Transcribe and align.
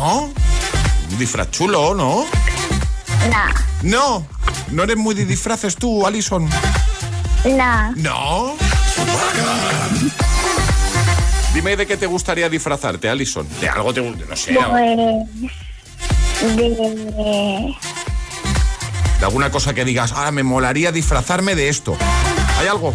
¿No? 0.00 0.32
Un 1.10 1.18
disfraz 1.18 1.50
chulo, 1.50 1.94
¿no? 1.94 2.24
No. 3.28 3.44
No. 3.82 4.26
¿No 4.70 4.82
eres 4.84 4.96
muy 4.96 5.14
de 5.14 5.26
disfraces 5.26 5.76
tú, 5.76 6.06
Alison? 6.06 6.48
No. 7.44 7.92
No. 7.96 8.56
Dime 11.52 11.76
de 11.76 11.86
qué 11.86 11.98
te 11.98 12.06
gustaría 12.06 12.48
disfrazarte, 12.48 13.10
Alison. 13.10 13.46
De 13.60 13.68
algo 13.68 13.92
te 13.92 14.00
no 14.00 14.36
sé. 14.36 14.54
Pues. 14.54 14.86
De. 16.56 17.76
De 19.18 19.24
alguna 19.26 19.50
cosa 19.50 19.74
que 19.74 19.84
digas, 19.84 20.14
ah, 20.16 20.30
me 20.30 20.42
molaría 20.42 20.92
disfrazarme 20.92 21.54
de 21.54 21.68
esto. 21.68 21.94
¿Hay 22.58 22.68
algo? 22.68 22.94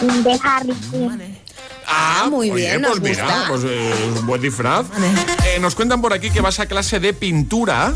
De 0.00 0.40
Harry. 0.42 0.74
Ah, 1.86 2.26
muy 2.30 2.50
oye, 2.50 2.62
bien, 2.62 2.80
pues 2.80 2.94
nos 2.94 3.00
mira, 3.00 3.24
gusta. 3.24 3.44
pues 3.48 3.64
eh, 3.64 3.92
es 4.12 4.18
un 4.18 4.26
buen 4.26 4.40
disfraz. 4.40 4.86
Eh, 5.52 5.58
nos 5.60 5.74
cuentan 5.74 6.00
por 6.00 6.14
aquí 6.14 6.30
que 6.30 6.40
vas 6.40 6.60
a 6.60 6.66
clase 6.66 6.98
de 6.98 7.12
pintura. 7.12 7.92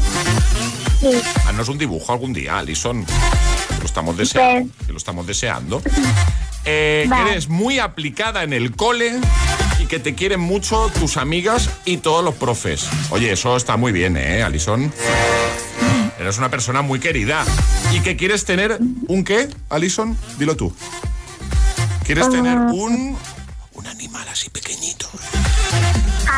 Sí. 1.01 1.10
Ah, 1.47 1.52
no 1.52 1.62
es 1.62 1.69
un 1.69 1.78
dibujo 1.78 2.12
algún 2.12 2.34
día, 2.34 2.59
Alison. 2.59 3.05
Que 3.05 3.78
lo 3.78 3.87
estamos 3.87 4.16
deseando. 4.16 4.73
Que 4.84 4.92
lo 4.92 4.98
estamos 4.98 5.27
deseando. 5.27 5.83
Eh, 6.69 7.09
que 7.09 7.30
eres 7.30 7.48
muy 7.48 7.78
aplicada 7.78 8.42
en 8.42 8.52
el 8.52 8.74
cole 8.74 9.20
y 9.78 9.87
que 9.87 10.00
te 10.00 10.16
quieren 10.16 10.41
mucho 10.41 10.91
tus 10.98 11.16
amigas 11.16 11.70
y 11.84 11.98
todos 11.98 12.24
los 12.24 12.34
profes. 12.34 12.88
Oye, 13.11 13.30
eso 13.30 13.56
está 13.56 13.77
muy 13.77 13.92
bien, 13.92 14.16
¿eh, 14.16 14.42
Alison? 14.42 14.92
Eres 16.19 16.38
una 16.38 16.50
persona 16.50 16.83
muy 16.83 16.98
querida. 16.98 17.45
¿Y 17.95 18.00
que 18.00 18.16
quieres 18.16 18.45
tener 18.45 18.80
un 19.06 19.23
qué, 19.23 19.48
Alison? 19.70 20.19
Dilo 20.41 20.56
tú. 20.56 20.75
¿Quieres 22.05 22.28
tener 22.30 22.59
un... 22.59 23.16
un 23.75 23.86
animal 23.86 24.27
así 24.28 24.50
pequeñito? 24.50 25.09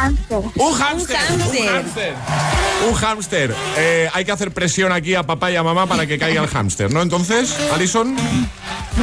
Un 0.03 0.73
hámster. 0.75 1.19
Un 1.31 1.67
hámster. 1.67 2.15
Un 2.89 2.95
hámster. 2.95 3.55
Eh, 3.77 4.09
hay 4.13 4.25
que 4.25 4.31
hacer 4.33 4.53
presión 4.53 4.93
aquí 4.93 5.15
a 5.15 5.25
papá 5.25 5.51
y 5.51 5.57
a 5.57 5.63
mamá 5.63 5.87
para 5.87 6.07
que 6.07 6.19
caiga 6.19 6.43
el 6.43 6.49
hámster, 6.49 6.93
¿no? 6.93 7.03
Entonces, 7.03 7.55
Alison, 7.73 8.17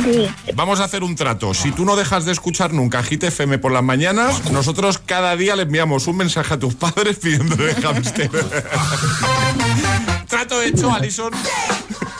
Sí. 0.04 0.28
vamos 0.54 0.80
a 0.80 0.86
hacer 0.86 1.04
un 1.04 1.16
trato. 1.16 1.54
Si 1.54 1.72
tú 1.72 1.84
no 1.86 1.96
dejas 1.96 2.26
de 2.26 2.32
escuchar 2.32 2.74
nunca 2.74 3.02
Hit 3.04 3.24
FM 3.24 3.58
por 3.60 3.72
las 3.72 3.84
mañanas, 3.84 4.52
nosotros 4.52 4.98
cada 4.98 5.36
día 5.36 5.56
le 5.56 5.64
enviamos 5.64 6.08
un 6.08 6.18
mensaje 6.18 6.54
a 6.54 6.60
tus 6.60 6.76
padres 6.76 7.18
pidiéndole 7.18 7.74
hámster. 7.76 8.30
trato 10.28 10.62
hecho, 10.62 10.94
Alison. 10.94 11.32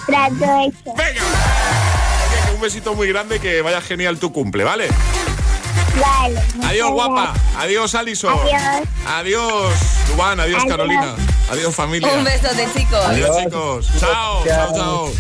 Trato 0.06 0.36
hecho. 0.36 0.94
Venga. 0.98 1.22
Un 2.56 2.62
besito 2.62 2.94
muy 2.96 3.08
grande, 3.10 3.40
que 3.40 3.62
vaya 3.62 3.82
genial 3.82 4.18
tu 4.18 4.32
cumple, 4.32 4.64
¿vale? 4.64 4.88
Vale. 6.00 6.42
Adiós, 6.68 6.92
guapa. 6.92 7.34
Adiós, 7.58 7.96
Alison. 7.96 8.30
Adiós. 8.30 8.88
Adiós, 9.06 9.74
Dubán. 10.08 10.40
Adiós, 10.40 10.64
Adiós. 10.64 10.66
Carolina. 10.66 11.16
Adiós, 11.50 11.76
familia. 11.76 12.12
Un 12.14 12.24
besote, 12.24 12.68
chicos. 12.74 13.06
Adiós, 13.06 13.38
chicos. 13.38 13.88
Chao, 14.00 14.44
chao, 14.46 14.74
chao. 14.74 15.12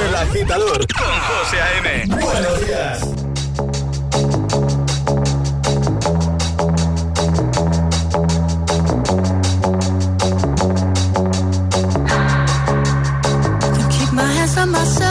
El 0.00 0.14
agitador 0.16 0.86
con 0.92 1.20
José 1.20 1.60
A.M. 1.60 2.06
Buenos 2.06 2.66
días. 2.66 3.00
Can 13.74 13.90
keep 13.90 14.12
my 14.12 14.22
hands 14.22 14.56
on 14.58 14.70
myself. 14.70 15.03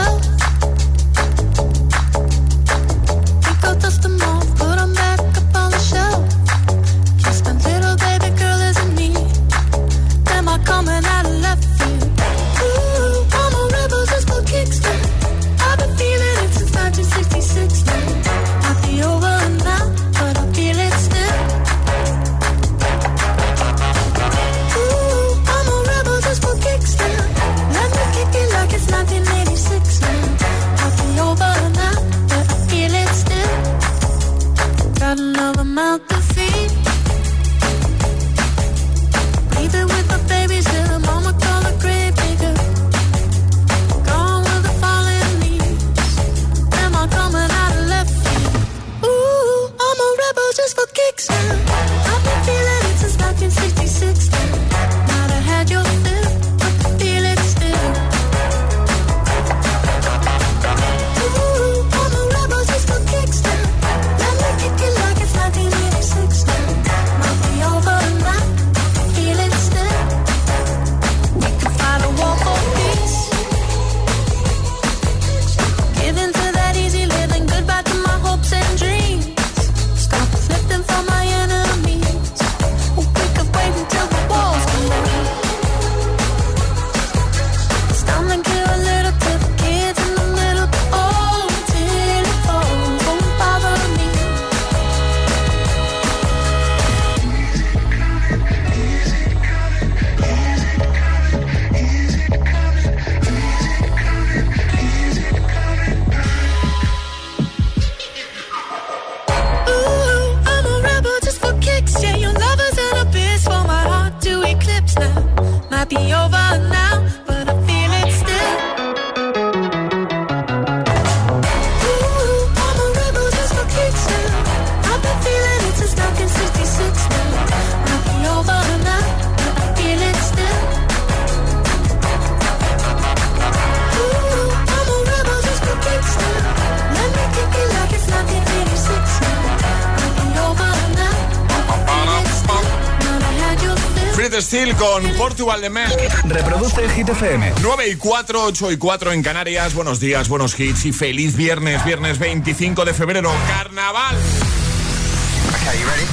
Fred 144.34 144.42
Steel 144.42 144.74
con 144.74 145.04
Portugal 145.12 145.60
de 145.60 145.70
Man. 145.70 145.88
Reproduce 146.24 146.88
Hit 146.88 147.08
FM. 147.08 147.52
9 147.62 147.88
y 147.88 147.94
4, 147.94 148.44
8 148.46 148.72
y 148.72 148.76
4 148.76 149.12
en 149.12 149.22
Canarias. 149.22 149.74
Buenos 149.74 150.00
días, 150.00 150.28
buenos 150.28 150.58
hits 150.58 150.86
y 150.86 150.92
feliz 150.92 151.36
viernes, 151.36 151.84
viernes 151.84 152.18
25 152.18 152.84
de 152.84 152.94
febrero, 152.94 153.32
carnaval. 153.46 154.16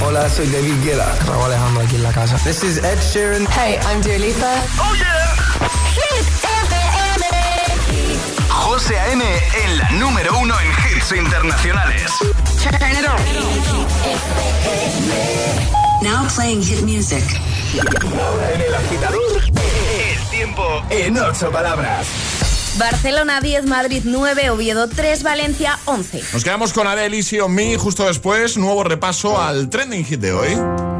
Hola, 0.02 0.30
soy 0.30 0.46
David 0.46 0.84
Guetta. 0.84 1.16
Raúl 1.26 1.46
Alejandro 1.46 1.82
aquí 1.82 1.96
en 1.96 2.02
la 2.04 2.12
casa. 2.12 2.36
This 2.44 2.62
is 2.62 2.76
Ed 2.78 2.98
Sheeran. 3.12 3.44
Hey, 3.58 3.80
I'm 3.90 4.00
Dua 4.00 4.18
Lipa. 4.18 4.54
José 8.50 8.98
A.M. 9.00 9.24
en 9.64 9.78
la 9.78 9.90
número 9.90 10.38
uno 10.38 10.54
en 10.60 10.96
hits 10.96 11.10
internacionales. 11.10 12.12
Now 16.02 16.28
playing 16.28 16.62
hit 16.62 16.82
music. 16.82 17.24
En 17.74 18.60
el 18.60 18.74
agitador, 18.74 19.42
el 19.42 20.30
tiempo 20.30 20.62
en 20.90 21.16
ocho 21.16 21.50
palabras. 21.50 22.06
Barcelona 22.78 23.40
10, 23.40 23.64
Madrid 23.64 24.02
9, 24.04 24.50
Oviedo 24.50 24.88
3, 24.88 25.22
Valencia 25.22 25.78
11. 25.86 26.22
Nos 26.34 26.44
quedamos 26.44 26.74
con 26.74 26.86
Adele 26.86 27.16
Easy 27.16 27.40
on 27.40 27.54
Me 27.54 27.78
justo 27.78 28.04
después. 28.06 28.58
Nuevo 28.58 28.84
repaso 28.84 29.40
al 29.40 29.70
trending 29.70 30.04
hit 30.04 30.20
de 30.20 30.32
hoy. 30.32 30.91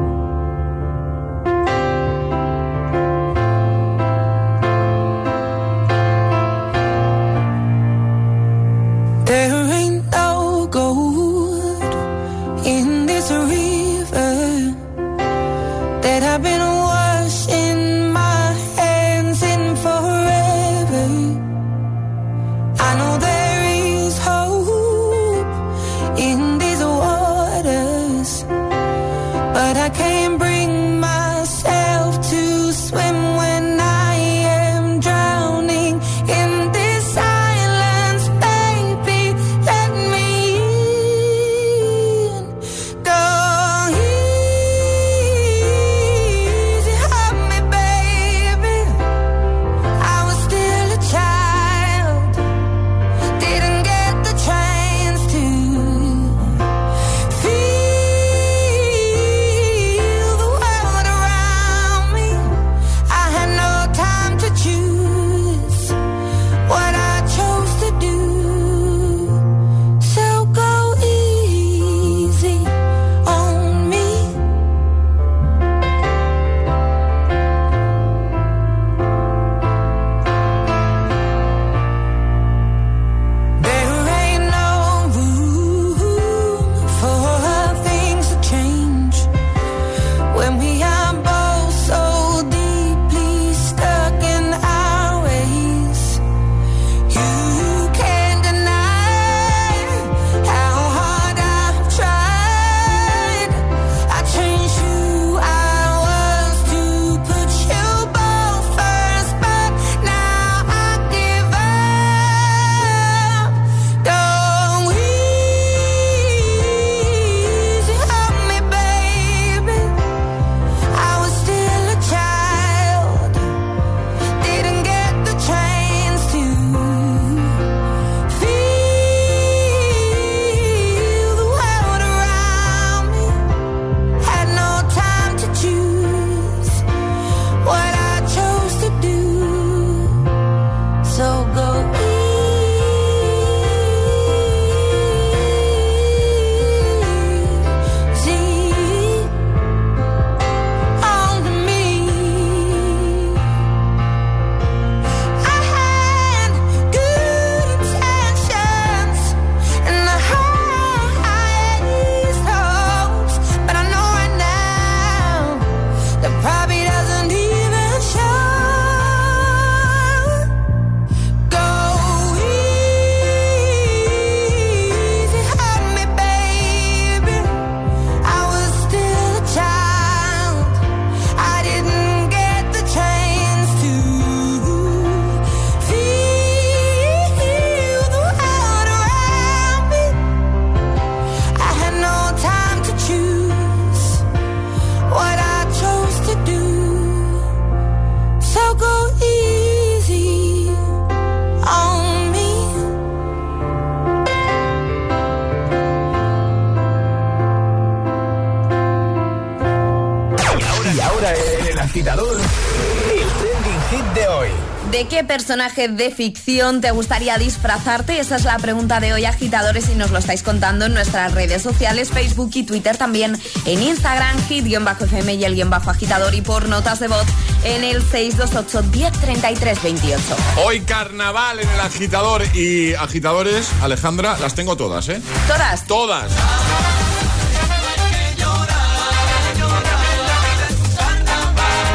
Personaje 215.52 215.88
de 215.88 216.10
ficción 216.10 216.80
te 216.80 216.92
gustaría 216.92 217.36
disfrazarte? 217.36 218.18
Esa 218.18 218.36
es 218.36 218.44
la 218.44 218.56
pregunta 218.56 219.00
de 219.00 219.12
hoy, 219.12 219.26
agitadores, 219.26 219.90
y 219.90 219.94
nos 219.96 220.10
lo 220.10 220.16
estáis 220.16 220.42
contando 220.42 220.86
en 220.86 220.94
nuestras 220.94 221.34
redes 221.34 221.60
sociales, 221.60 222.08
Facebook 222.08 222.52
y 222.54 222.62
Twitter, 222.62 222.96
también 222.96 223.38
en 223.66 223.82
Instagram, 223.82 224.34
hit-fm 224.48 225.34
y 225.34 225.44
el 225.44 225.54
guion 225.54 225.68
bajo 225.68 225.90
agitador, 225.90 226.34
y 226.34 226.40
por 226.40 226.70
notas 226.70 227.00
de 227.00 227.08
voz 227.08 227.26
en 227.64 227.84
el 227.84 228.02
628 228.02 228.82
1033 228.94 229.82
28. 229.82 230.22
Hoy 230.64 230.80
carnaval 230.80 231.60
en 231.60 231.68
el 231.68 231.80
agitador 231.80 232.42
y 232.56 232.94
agitadores, 232.94 233.68
Alejandra, 233.82 234.38
las 234.38 234.54
tengo 234.54 234.78
todas, 234.78 235.06
¿eh? 235.10 235.20
Todas. 235.48 235.86
Todas. 235.86 236.32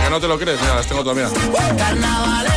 Que 0.03 0.09
no 0.11 0.21
te 0.21 0.27
lo 0.27 0.37
crees, 0.37 0.61
mira, 0.61 0.75
las 0.75 0.85
tengo 0.85 1.01
todas, 1.03 1.17
mira. 1.17 1.29
Toma. 1.31 2.56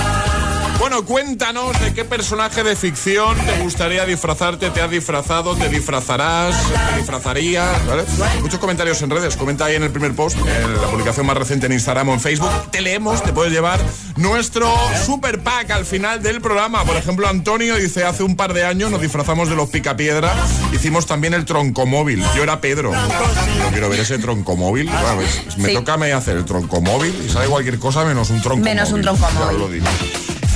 Bueno, 0.81 1.05
cuéntanos 1.05 1.79
de 1.79 1.93
qué 1.93 2.03
personaje 2.05 2.63
de 2.63 2.75
ficción 2.75 3.37
te 3.45 3.59
gustaría 3.59 4.03
disfrazarte, 4.03 4.71
te 4.71 4.81
has 4.81 4.89
disfrazado, 4.89 5.55
te 5.55 5.69
disfrazarás, 5.69 6.55
te 6.89 6.97
disfrazarías, 6.97 7.85
¿vale? 7.85 8.03
Muchos 8.41 8.59
comentarios 8.59 8.99
en 9.03 9.11
redes, 9.11 9.37
comenta 9.37 9.65
ahí 9.65 9.75
en 9.75 9.83
el 9.83 9.91
primer 9.91 10.15
post, 10.15 10.37
en 10.39 10.81
la 10.81 10.87
publicación 10.87 11.27
más 11.27 11.37
reciente 11.37 11.67
en 11.67 11.73
Instagram 11.73 12.09
o 12.09 12.13
en 12.13 12.19
Facebook. 12.19 12.49
Te 12.71 12.81
leemos, 12.81 13.21
te 13.21 13.31
puedes 13.31 13.53
llevar 13.53 13.79
nuestro 14.17 14.73
super 15.05 15.39
pack 15.43 15.69
al 15.69 15.85
final 15.85 16.23
del 16.23 16.41
programa. 16.41 16.83
Por 16.83 16.97
ejemplo, 16.97 17.27
Antonio 17.27 17.75
dice, 17.75 18.03
hace 18.03 18.23
un 18.23 18.35
par 18.35 18.53
de 18.55 18.65
años 18.65 18.89
nos 18.89 19.01
disfrazamos 19.01 19.49
de 19.49 19.55
los 19.55 19.69
picapiedra, 19.69 20.33
hicimos 20.73 21.05
también 21.05 21.35
el 21.35 21.45
troncomóvil. 21.45 22.23
Yo 22.35 22.41
era 22.41 22.59
Pedro. 22.59 22.91
Yo 22.91 23.69
quiero 23.71 23.87
ver 23.87 23.99
ese 23.99 24.17
troncomóvil. 24.17 24.87
Bueno, 24.89 25.15
pues, 25.15 25.57
me 25.59 25.69
Sí. 25.69 25.75
toca 25.75 25.93
a 25.93 25.97
mí 25.97 26.09
hacer 26.09 26.37
el 26.37 26.45
troncomóvil 26.45 27.15
y 27.23 27.29
sale 27.29 27.45
cualquier 27.45 27.77
cosa 27.77 28.03
menos 28.03 28.31
un 28.31 28.41
troncomóvil. 28.41 28.73
Menos 28.75 28.91
un 28.91 29.01
troncomóvil. 29.03 29.37
Ya 29.39 29.45
os 29.53 29.59
lo 29.59 29.69
digo. 29.69 29.85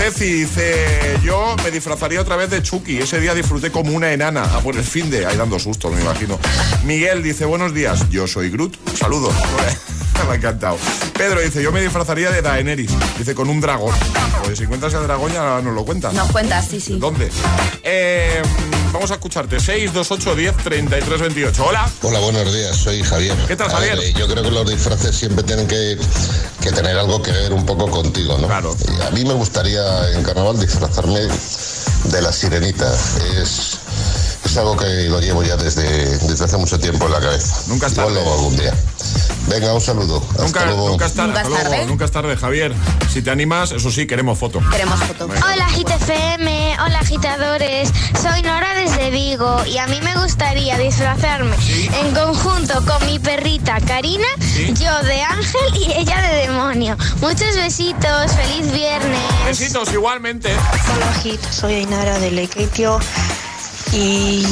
Ceci 0.06 0.32
dice, 0.32 1.20
yo 1.24 1.56
me 1.64 1.72
disfrazaría 1.72 2.22
otra 2.22 2.36
vez 2.36 2.52
de 2.52 2.62
Chucky. 2.62 3.00
Ese 3.00 3.20
día 3.20 3.34
disfruté 3.34 3.72
como 3.72 3.92
una 3.92 4.14
enana. 4.14 4.44
A 4.44 4.60
por 4.60 4.76
el 4.76 4.84
fin 4.84 5.10
de... 5.10 5.26
Ahí 5.26 5.36
dando 5.36 5.58
sustos, 5.58 5.92
me 5.92 6.00
imagino. 6.00 6.38
Miguel 6.84 7.24
dice, 7.24 7.46
buenos 7.46 7.74
días. 7.74 8.08
Yo 8.12 8.28
soy 8.28 8.52
Groot. 8.52 8.78
Saludos. 8.96 9.34
Me 10.24 10.32
ha 10.32 10.36
encantado. 10.36 10.78
Pedro 11.14 11.40
dice, 11.42 11.62
yo 11.62 11.72
me 11.72 11.82
disfrazaría 11.82 12.32
de 12.32 12.42
Daenerys. 12.42 12.92
Dice, 13.18 13.36
con 13.36 13.50
un 13.50 13.62
dragón. 13.62 13.94
Pues 14.44 14.58
si 14.58 14.64
encuentras 14.64 14.94
el 14.94 15.04
dragón 15.04 15.32
ya 15.32 15.62
nos 15.62 15.74
lo 15.74 15.86
cuentas. 15.86 16.14
Nos 16.14 16.32
cuentas, 16.32 16.68
sí, 16.68 16.80
sí. 16.80 16.98
¿Dónde? 17.00 17.30
Eh, 17.84 18.42
vamos 18.92 19.12
a 19.12 19.16
escucharte. 19.16 19.60
628 19.60 20.36
10 20.36 20.58
33 20.58 21.22
28. 21.22 21.66
Hola. 21.66 21.90
Hola, 22.02 22.20
buenos 22.20 22.54
días, 22.54 22.76
soy 22.76 23.04
Javier. 23.04 23.36
¿Qué 23.48 23.56
tal, 23.56 23.68
ver, 23.68 23.76
Javier? 23.90 24.00
eh, 24.00 24.14
yo 24.18 24.28
creo 24.28 24.44
que 24.44 24.52
los 24.52 24.68
disfraces 24.70 25.16
siempre 25.16 25.44
tienen 25.44 25.68
que, 25.68 25.98
que 26.62 26.72
tener 26.72 26.98
algo 26.98 27.22
que 27.22 27.32
ver 27.32 27.54
un 27.54 27.66
poco 27.66 27.90
contigo, 27.90 28.38
¿no? 28.40 28.48
Claro. 28.48 28.76
Y 28.98 29.02
a 29.02 29.12
mí 29.12 29.24
me 29.26 29.34
gustaría 29.34 30.12
en 30.12 30.24
carnaval 30.24 30.60
disfrazarme 30.60 31.20
de 31.20 32.22
la 32.22 32.32
sirenita. 32.32 32.92
Es, 33.42 33.78
es 34.56 34.60
algo 34.60 34.78
que 34.78 35.10
lo 35.10 35.20
llevo 35.20 35.44
ya 35.44 35.58
desde, 35.58 35.84
desde 36.18 36.46
hace 36.46 36.56
mucho 36.56 36.80
tiempo 36.80 37.08
en 37.08 37.12
la 37.12 37.20
cabeza. 37.20 37.64
Nunca 37.68 37.88
es 37.88 37.94
Igual 37.94 38.14
tarde. 38.14 38.32
algún 38.32 38.56
día. 38.56 38.74
Venga, 39.50 39.74
un 39.74 39.82
saludo. 39.82 40.24
Hasta 40.30 40.44
Nunca, 40.44 40.66
luego. 40.66 40.90
nunca 40.92 41.06
es 41.08 41.14
tarde. 41.14 41.28
Nunca 41.28 41.42
hasta 41.42 41.52
es 41.52 41.64
luego. 41.64 41.70
tarde. 41.76 41.86
Nunca 41.88 42.06
es 42.06 42.12
tarde, 42.12 42.38
Javier. 42.38 42.74
Si 43.12 43.22
te 43.22 43.32
animas, 43.32 43.74
eso 43.74 43.92
sí, 43.92 44.08
queremos 44.08 44.40
foto. 44.40 44.62
Queremos 44.72 44.98
foto. 45.02 45.26
Hola 45.26 45.68
GTFM, 45.76 46.78
hola 46.86 47.00
agitadores, 47.00 47.90
soy 48.22 48.42
Nora 48.44 48.74
desde 48.76 49.10
Vigo 49.10 49.66
y 49.66 49.78
a 49.78 49.88
mí 49.88 50.00
me 50.02 50.16
gustaría 50.22 50.78
disfrazarme 50.78 51.56
en 52.00 52.14
conjunto 52.16 52.82
con 52.86 53.06
mi 53.08 53.20
perrita 53.20 53.82
Karina, 53.82 54.26
yo 54.74 55.04
de 55.04 55.22
ángel 55.22 55.76
y 55.82 55.92
ella 55.98 56.22
de 56.22 56.36
demonio. 56.48 56.96
Muchos 57.20 57.56
besitos, 57.58 58.32
feliz 58.32 58.72
viernes. 58.72 59.20
Besitos 59.46 59.92
igualmente. 59.92 60.50
Hola 60.96 61.14
Hit, 61.24 61.42
soy 61.52 61.74
Ainara 61.74 62.20
de 62.20 62.32
Lequetio 62.32 63.00
y 63.96 64.46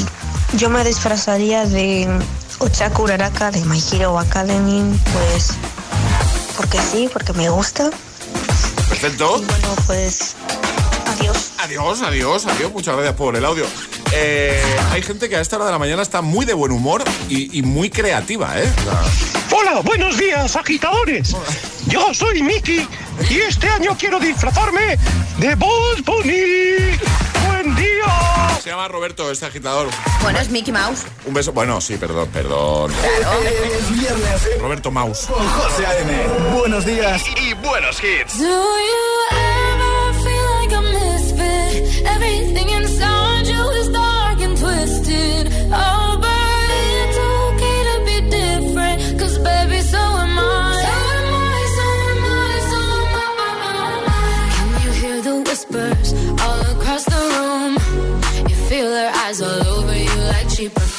yo 0.53 0.69
me 0.69 0.83
disfrazaría 0.83 1.65
de 1.65 2.07
Ochaku 2.59 3.03
Uraraka 3.03 3.51
de 3.51 3.65
My 3.65 3.83
Hero 3.91 4.17
Academy, 4.17 4.97
pues 5.11 5.51
porque 6.55 6.79
sí, 6.79 7.09
porque 7.11 7.33
me 7.33 7.49
gusta. 7.49 7.89
Perfecto. 8.87 9.41
Y 9.41 9.45
bueno, 9.45 9.75
pues 9.85 10.35
adiós. 11.07 11.51
Adiós, 11.59 12.01
adiós, 12.01 12.45
adiós. 12.45 12.71
Muchas 12.71 12.95
gracias 12.95 13.15
por 13.15 13.35
el 13.35 13.43
audio. 13.43 13.65
Eh, 14.13 14.61
hay 14.91 15.01
gente 15.01 15.27
que 15.27 15.35
a 15.35 15.41
esta 15.41 15.57
hora 15.57 15.65
de 15.65 15.71
la 15.71 15.79
mañana 15.79 16.01
está 16.01 16.21
muy 16.21 16.45
de 16.45 16.53
buen 16.53 16.71
humor 16.71 17.03
y, 17.27 17.57
y 17.57 17.63
muy 17.63 17.89
creativa, 17.89 18.57
¿eh? 18.61 18.71
Hola, 19.51 19.81
buenos 19.81 20.17
días, 20.17 20.55
agitadores. 20.55 21.35
Yo 21.87 22.13
soy 22.13 22.43
Miki 22.43 22.87
y 23.29 23.37
este 23.39 23.67
año 23.67 23.95
quiero 23.99 24.19
disfrazarme 24.19 24.97
de 25.39 25.55
Boss 25.55 26.03
Bunny. 26.05 26.97
Buen 27.45 27.75
día. 27.75 27.92
Se 28.61 28.69
llama 28.69 28.87
Roberto, 28.87 29.29
este 29.31 29.45
agitador. 29.45 29.89
Bueno, 30.21 30.39
es 30.39 30.49
Mickey 30.49 30.71
Mouse. 30.73 31.03
Un 31.25 31.33
beso. 31.33 31.51
Bueno, 31.51 31.81
sí, 31.81 31.97
perdón, 31.97 32.29
perdón. 32.29 32.91
Es 33.43 33.91
viernes 33.99 34.59
Roberto 34.61 34.91
Maus. 34.91 35.25
con 35.27 35.47
José 35.47 35.85
A.M. 35.85 36.13
Buenos 36.57 36.85
días 36.85 37.23
y 37.41 37.53
buenos 37.55 38.01
hits. 38.03 38.37
Do 38.39 38.45
you 38.45 38.55
ever 39.31 40.13
feel 40.23 40.45
like 40.61 40.75
a 40.75 40.81
misfit? 40.81 42.05
Everything 42.05 42.69
inside 42.69 43.12
you 60.63 60.69
like 60.69 60.92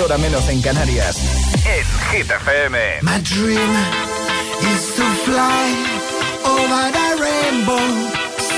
hora 0.00 0.18
menos 0.18 0.48
en 0.48 0.60
Canarias. 0.62 1.16
En 1.64 1.84
Hit 2.12 2.30
FM. 2.30 2.76
My 3.02 3.20
dream 3.22 3.74
is 4.60 4.94
to 4.94 5.04
fly 5.24 5.64
over 6.44 6.92
the 6.92 7.08
rainbow 7.24 7.86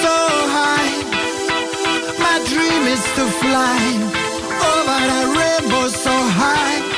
so 0.02 0.16
high. 0.56 0.92
My 2.18 2.38
dream 2.49 2.87
is 2.88 3.02
to 3.16 3.25
fly 3.42 3.80
over 4.75 5.00
the 5.12 5.23
rainbow 5.38 5.88
so 5.88 6.11
high. 6.11 6.89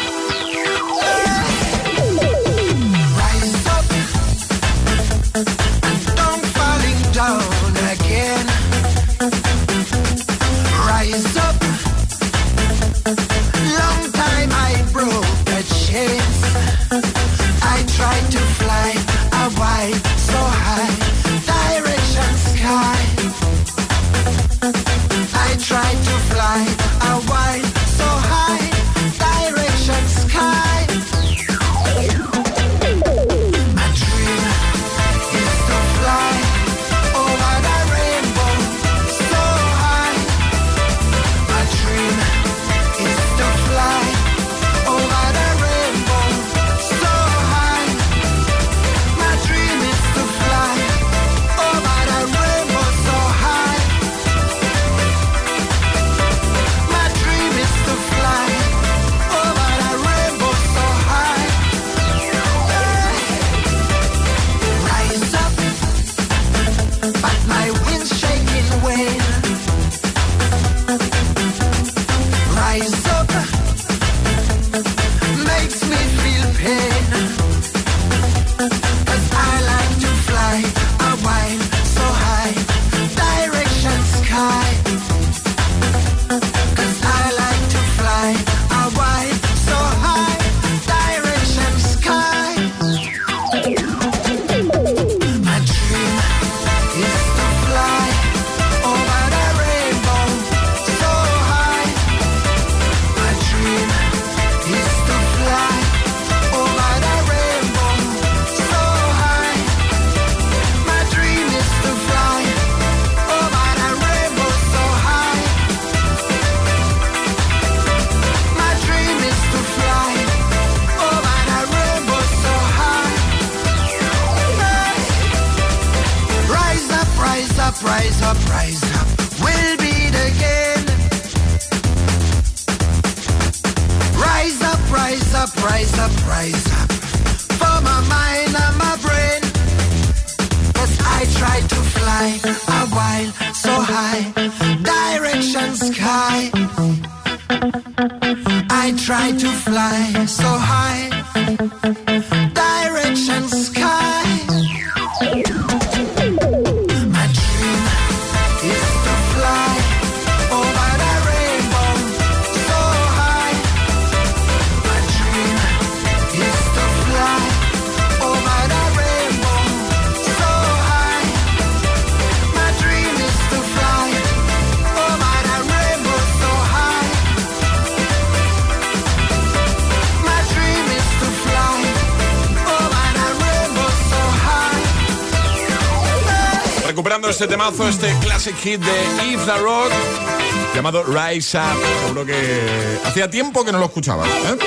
este 187.29 187.47
temazo, 187.47 187.89
este 187.89 188.15
classic 188.21 188.57
hit 188.57 188.81
de 188.81 189.33
If 189.33 189.45
the 189.45 189.59
Rock 189.59 190.62
llamado 190.75 191.05
Rise 191.05 191.59
Up. 191.59 191.79
Seguro 192.03 192.27
que 192.27 192.99
hacía 193.05 193.31
tiempo 193.31 193.65
que 193.65 193.73
no 193.73 193.79
lo 193.79 193.87
escuchaba. 193.87 194.27
¿eh? 194.27 194.59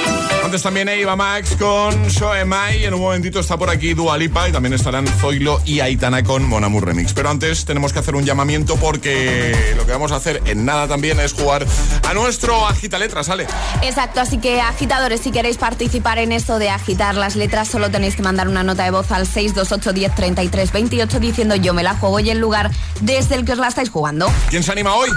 Antes 0.44 0.62
también 0.62 0.90
iba 0.90 1.16
Max 1.16 1.56
con 1.58 2.08
Shoemai. 2.08 2.86
En 2.86 2.94
un 2.94 3.02
momentito 3.02 3.40
está 3.40 3.58
por 3.58 3.70
aquí 3.70 3.94
Dualipa 3.94 4.48
y 4.48 4.52
también 4.52 4.74
estarán 4.74 5.08
Zoilo 5.08 5.62
y 5.66 5.80
Aitana 5.80 6.24
con 6.24 6.48
Monamur 6.48 6.86
Remix. 6.86 7.14
Pero 7.14 7.30
antes 7.30 7.66
tenemos 7.66 7.94
que 7.94 8.00
hacer 8.00 8.16
un 8.16 8.26
llamamiento 8.26 8.76
porque 8.76 9.74
lo 9.76 9.86
que 9.86 9.92
vamos 9.92 10.12
a 10.12 10.18
hacer 10.18 10.42
en 10.46 10.66
nada 10.66 10.88
también 10.88 11.20
es 11.20 11.34
jugar 11.34 11.66
a 12.08 12.14
nuestro 12.14 12.68
Agita 12.68 13.00
Letras, 13.00 13.26
¿sale? 13.28 13.48
Exacto, 13.82 14.20
así 14.20 14.38
que 14.38 14.62
agitadores, 14.62 15.22
si 15.22 15.32
queréis 15.32 15.58
participar 15.58 16.20
en 16.20 16.32
esto 16.32 16.60
de 16.60 16.70
agitar 16.70 17.16
las 17.16 17.36
letras, 17.36 17.68
solo 17.68 17.90
tenéis 17.90 18.16
que 18.16 18.22
mandar 18.22 18.48
una 18.48 18.64
nota 18.64 18.84
de 18.84 18.92
voz 18.92 19.12
al 19.12 19.26
628 19.26 19.94
103328 19.94 21.20
diciendo 21.20 21.56
yo 21.56 21.74
me 21.74 21.84
la 21.84 21.96
juego 21.96 22.20
y 22.20 22.30
el 22.30 22.40
lugar 22.40 22.72
desde 23.02 23.36
el 23.36 23.46
que 23.46 23.54
os 23.54 23.58
la 23.58 23.68
estáis 23.68 23.90
jugando. 23.90 24.32
¿Quién 24.50 24.64
se 24.64 24.72
anima 24.72 24.94
hoy? 24.94 25.10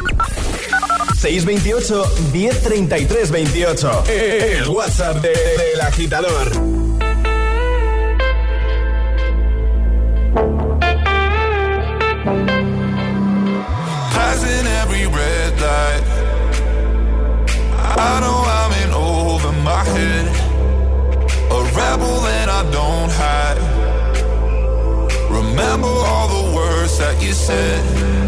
628 1.19 2.07
1033 2.33 3.27
28. 3.27 4.05
El 4.07 4.69
WhatsApp 4.69 5.21
de, 5.21 5.31
del 5.31 5.81
agitador. 5.81 6.53
Passing 14.13 14.67
every 14.81 15.07
red 15.07 15.61
light. 15.61 16.05
I 17.99 18.21
know 18.21 18.39
I'm 18.47 18.73
in 18.85 18.93
over 18.95 19.53
my 19.65 19.83
head. 19.83 20.27
A 21.51 21.61
rebel 21.75 22.21
that 22.29 22.49
I 22.49 22.63
don't 22.71 23.11
hide. 23.11 23.59
Remember 25.29 25.89
all 25.89 26.29
the 26.29 26.55
words 26.55 26.97
that 26.99 27.21
you 27.21 27.33
said. 27.33 28.28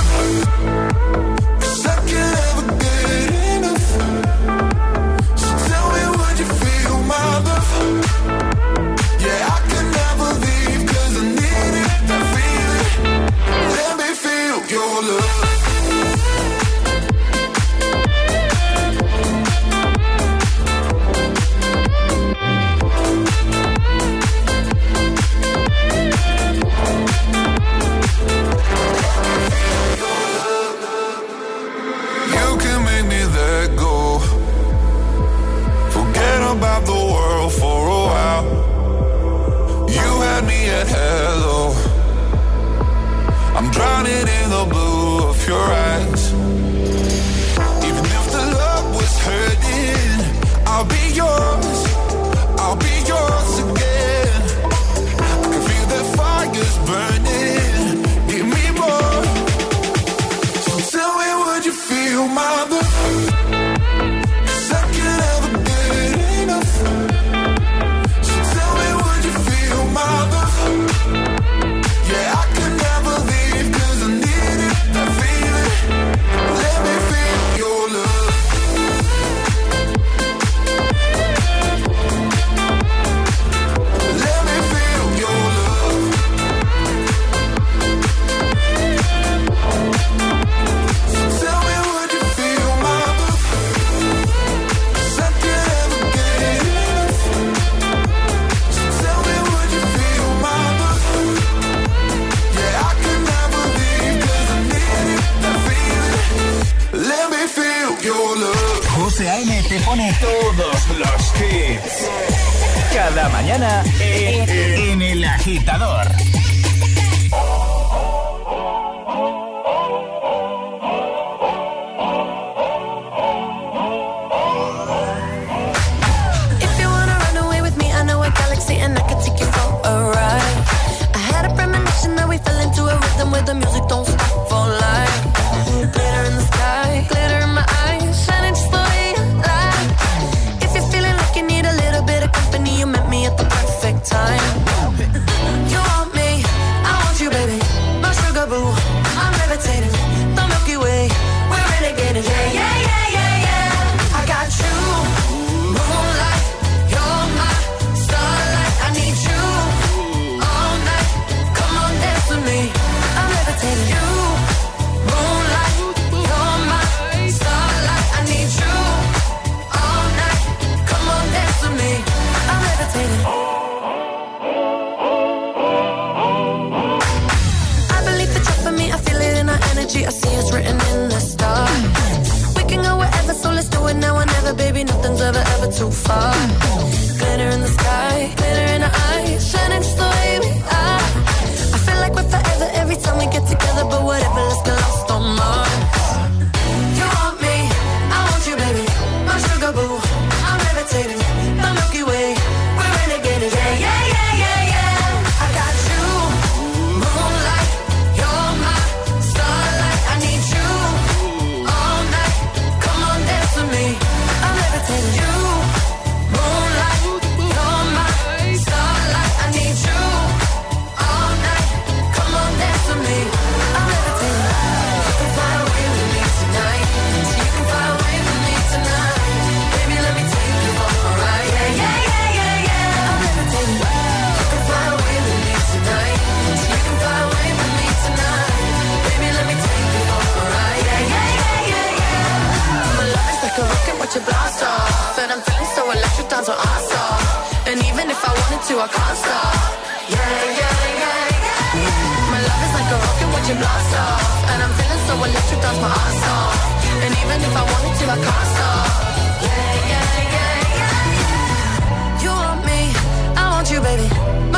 I'm 149.63 150.00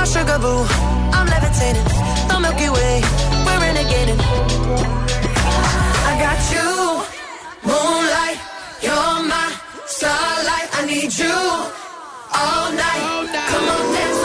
My 0.04 0.10
sugar 0.10 0.38
boo, 0.38 0.66
I'm 1.16 1.28
levitating. 1.28 1.88
The 2.28 2.38
Milky 2.38 2.70
Way, 2.70 2.96
we're 3.46 3.60
renegading. 3.64 4.20
I 6.10 6.14
got 6.24 6.40
you, 6.54 6.70
moonlight, 7.64 8.40
you're 8.82 9.20
my 9.32 9.48
starlight. 9.86 10.68
I 10.74 10.86
need 10.88 11.18
you 11.18 11.40
all 12.36 12.68
night. 12.84 13.04
Come 13.48 13.70
on, 13.76 13.94
dance 13.96 14.23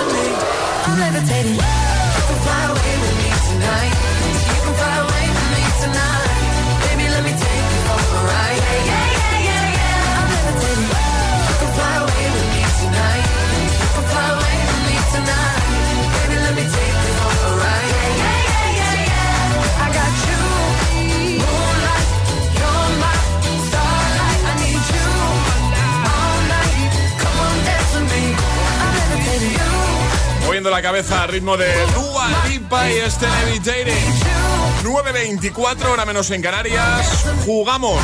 la 30.78 30.82
cabeza 30.82 31.24
al 31.24 31.30
ritmo 31.30 31.56
de 31.56 31.66
Dua 31.92 32.28
Lipa 32.46 32.88
y 32.88 32.98
este 32.98 33.26
Levitating. 33.26 34.12
9.24, 34.84 35.86
hora 35.86 36.04
menos 36.04 36.30
en 36.30 36.40
Canarias. 36.40 37.24
Jugamos. 37.44 38.00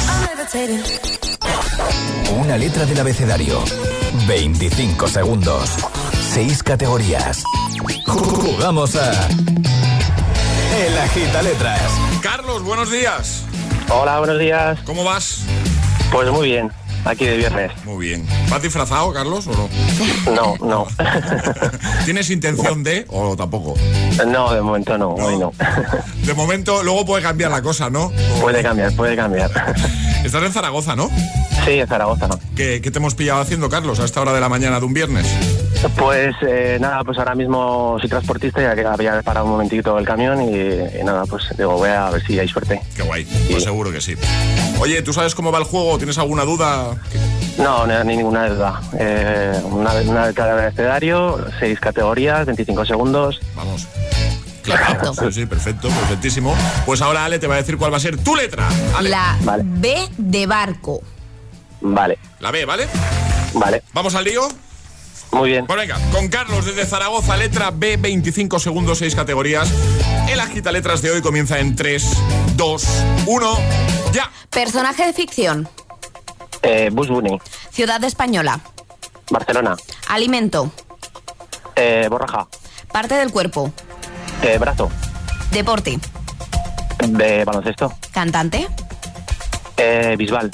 Una 2.37 2.59
letra 2.59 2.85
del 2.85 2.99
abecedario. 2.99 3.63
25 4.27 5.07
segundos. 5.07 5.71
6 6.33 6.65
categorías. 6.65 7.45
Jugamos 8.07 8.97
a. 8.97 9.29
El 10.77 10.99
Agita 10.99 11.43
Letras. 11.43 11.81
Carlos, 12.23 12.65
buenos 12.65 12.91
días. 12.91 13.45
Hola, 13.89 14.19
buenos 14.19 14.41
días. 14.41 14.81
¿Cómo 14.85 15.05
vas? 15.05 15.43
Pues 16.11 16.29
muy 16.29 16.49
bien, 16.49 16.73
aquí 17.05 17.25
de 17.27 17.37
viernes. 17.37 17.73
Muy 17.85 18.07
bien. 18.07 18.27
¿Vas 18.49 18.63
disfrazado, 18.63 19.13
Carlos, 19.13 19.47
o 19.47 19.53
no? 19.53 19.69
No, 20.33 20.57
no. 20.67 20.87
¿Tienes 22.05 22.31
intención 22.31 22.83
de 22.83 23.05
o 23.09 23.37
tampoco? 23.37 23.75
No, 24.27 24.53
de 24.53 24.61
momento 24.63 24.97
no, 24.99 25.11
hoy 25.11 25.37
no. 25.39 25.53
De 26.25 26.35
momento, 26.35 26.83
luego 26.83 27.05
puede 27.05 27.23
cambiar 27.23 27.51
la 27.51 27.63
cosa, 27.63 27.91
¿no? 27.91 28.13
Puede 28.41 28.63
cambiar, 28.63 28.95
puede 28.95 29.17
cambiar. 29.17 29.51
Estás 30.25 30.43
en 30.43 30.53
Zaragoza, 30.53 30.97
¿no? 30.97 31.11
Sí, 31.65 31.73
en 31.73 31.87
Zaragoza, 31.87 32.29
¿no? 32.29 32.39
¿Qué, 32.57 32.81
qué 32.83 32.91
te 32.91 32.99
hemos 32.99 33.15
pillado 33.15 33.41
haciendo, 33.41 33.69
Carlos, 33.69 34.01
a 34.01 34.05
esta 34.05 34.21
hora 34.21 34.33
de 34.33 34.41
la 34.41 34.49
mañana 34.49 34.81
de 34.81 34.87
un 34.87 34.95
viernes? 34.95 35.27
Pues 35.91 36.35
eh, 36.43 36.79
nada, 36.81 37.05
pues 37.05 37.19
ahora 37.19 37.35
mismo 37.35 37.97
soy 38.01 38.09
transportista 38.09 38.63
y 38.63 38.65
había 38.65 38.93
había 38.93 39.23
parado 39.23 39.47
un 39.47 39.53
momentito 39.53 39.99
el 39.99 40.07
camión 40.07 40.41
y, 40.43 40.57
y 41.01 41.05
nada, 41.05 41.27
pues 41.27 41.45
digo, 41.57 41.77
voy 41.77 41.91
a 41.91 42.11
ver 42.11 42.25
si 42.27 42.39
hay 42.39 42.49
suerte. 42.49 42.81
Qué 42.97 43.03
guay, 43.03 43.25
pues 43.51 43.65
seguro 43.65 43.93
que 43.93 44.01
sí. 44.01 44.15
Oye, 44.79 45.03
¿tú 45.03 45.13
sabes 45.13 45.35
cómo 45.35 45.53
va 45.53 45.59
el 45.59 45.65
juego? 45.65 45.97
¿Tienes 45.99 46.19
alguna 46.19 46.45
duda? 46.45 46.97
No, 47.59 47.87
no, 47.87 48.05
ni 48.05 48.17
ninguna 48.17 48.49
duda. 48.49 48.81
Eh, 48.99 49.61
una, 49.65 49.93
una 49.95 50.27
de 50.27 50.35
cada 50.35 50.53
abecedario, 50.55 51.45
seis 51.61 51.79
categorías, 51.79 52.47
25 52.47 52.85
segundos. 52.87 53.41
Vamos. 53.55 53.87
Claro, 54.63 55.13
sí, 55.13 55.31
sí, 55.31 55.47
perfecto, 55.47 55.89
perfectísimo. 55.89 56.57
Pues 56.87 57.03
ahora 57.03 57.27
Ale 57.27 57.39
te 57.39 57.47
va 57.47 57.55
a 57.55 57.59
decir 57.59 57.77
cuál 57.77 57.93
va 57.93 57.99
a 57.99 58.01
ser 58.01 58.17
tu 58.17 58.35
letra. 58.35 58.67
Ale. 58.97 59.11
La 59.11 59.37
B 59.63 60.09
de 60.17 60.47
barco. 60.47 61.03
Vale. 61.83 62.19
La 62.41 62.51
B, 62.51 62.65
¿vale? 62.65 62.89
Vale. 63.53 63.83
¿Vamos 63.93 64.15
al 64.15 64.25
lío? 64.25 64.49
Muy 65.35 65.51
bien. 65.51 65.67
Pues 65.67 65.79
venga, 65.79 65.99
con 66.13 66.29
Carlos 66.29 66.65
desde 66.65 66.87
Zaragoza, 66.87 67.37
letra 67.37 67.71
B, 67.73 67.97
25 67.97 68.59
segundos, 68.59 68.99
6 68.99 69.15
categorías. 69.15 69.69
El 70.29 70.39
agita 70.41 70.71
letras 70.73 71.03
de 71.03 71.11
hoy 71.11 71.21
comienza 71.23 71.59
en 71.59 71.75
3, 71.75 72.17
2, 72.57 72.87
1, 73.27 73.59
ya. 74.13 74.31
Personaje 74.51 75.07
de 75.07 75.13
ficción. 75.13 75.69
Eh, 76.63 76.89
Bush 76.93 77.09
Bunny, 77.09 77.39
Ciudad 77.71 78.03
española. 78.05 78.61
Barcelona, 79.31 79.77
Alimento. 80.09 80.71
eh, 81.77 82.07
Borraja, 82.09 82.47
Parte 82.93 83.15
del 83.15 83.33
cuerpo. 83.33 83.73
eh, 84.43 84.57
Brazo, 84.59 84.89
Deporte. 85.51 85.99
de 87.01 87.45
baloncesto, 87.45 87.93
Cantante. 88.13 88.69
eh, 89.77 90.15
Bisbal, 90.17 90.51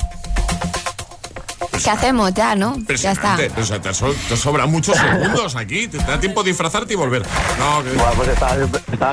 ¿Qué 1.82 1.90
hacemos 1.90 2.32
ya, 2.34 2.54
no? 2.54 2.76
Ya 2.88 3.12
está. 3.12 3.36
O 3.56 3.64
sea, 3.64 3.80
te, 3.80 3.92
so- 3.94 4.14
te 4.28 4.36
sobran 4.36 4.70
muchos 4.70 4.96
segundos 4.98 5.56
aquí. 5.56 5.88
Te 5.88 5.98
da 5.98 6.18
tiempo 6.20 6.42
de 6.42 6.50
disfrazarte 6.50 6.92
y 6.92 6.96
volver. 6.96 7.22
No, 7.58 7.82
que, 7.82 7.90
Buah, 7.92 8.12
pues 8.12 8.28
estaba 8.28 8.56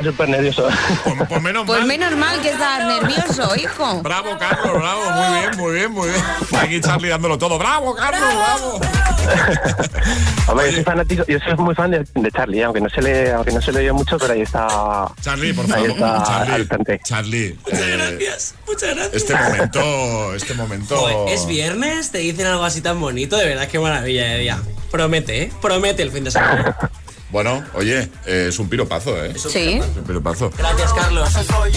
súper- 0.04 0.30
nervioso. 0.30 0.68
pues, 1.04 1.16
pues 1.30 1.42
menos 1.42 1.66
Pues 1.66 1.80
mal. 1.80 1.88
menos 1.88 2.16
mal 2.18 2.40
que 2.42 2.50
estás 2.50 2.86
nervioso, 2.86 3.56
hijo. 3.56 4.02
Bravo, 4.02 4.38
Carlos, 4.38 4.74
bravo. 4.80 5.12
Muy 5.12 5.40
bien, 5.40 5.58
muy 5.58 5.74
bien, 5.74 5.92
muy 5.92 6.10
bien. 6.10 6.24
Aquí 6.62 6.82
Charlie 6.82 7.10
dándolo 7.10 7.38
todo. 7.38 7.58
Bravo, 7.58 7.96
Carlos, 7.96 8.22
bravo. 8.36 8.80
Hombre, 10.48 10.68
yo 10.68 10.72
soy 10.76 10.84
fanático, 10.84 11.24
yo 11.28 11.40
soy 11.40 11.56
muy 11.58 11.76
fan 11.76 11.92
de, 11.92 12.06
de 12.16 12.32
Charlie, 12.32 12.64
aunque 12.64 12.82
no 12.82 12.90
se 12.90 13.02
le, 13.02 13.32
aunque 13.32 13.52
no 13.52 13.62
se 13.62 13.72
le 13.72 13.80
oye 13.80 13.92
mucho, 13.92 14.18
pero 14.18 14.34
ahí 14.34 14.42
está. 14.42 14.68
Charlie, 15.22 15.54
por 15.54 15.66
Ahí 15.66 15.72
favor. 15.72 15.90
está 15.92 16.24
Charlie, 16.26 16.68
al. 16.72 17.00
Charlie. 17.04 17.46
eh, 17.68 18.18
Gracias, 18.20 18.56
muchas 18.68 18.96
gracias. 18.96 19.14
este 19.16 19.36
momento, 19.36 20.34
este 20.36 20.54
momento. 20.54 20.98
Joder, 20.98 21.34
es 21.34 21.46
viernes, 21.46 22.12
te 22.12 22.20
dicen 22.20 22.46
algo 22.48 22.64
así 22.64 22.82
tan 22.82 23.00
bonito, 23.00 23.36
de 23.38 23.46
verdad, 23.48 23.68
qué 23.68 23.80
maravilla 23.80 24.24
de 24.26 24.40
día. 24.40 24.58
Promete, 24.92 25.44
¿eh? 25.44 25.52
Promete 25.62 26.02
el 26.04 26.12
fin 26.12 26.24
de 26.24 26.32
semana. 26.32 26.78
Bueno, 27.30 27.62
oye, 27.74 28.10
eh, 28.26 28.46
es 28.50 28.58
un 28.58 28.70
piropazo, 28.70 29.22
¿eh? 29.24 29.34
Sí. 29.38 29.74
Es 29.82 29.98
un 29.98 30.04
piropazo. 30.06 30.50
Gracias, 30.58 30.94
Carlos. 30.94 31.30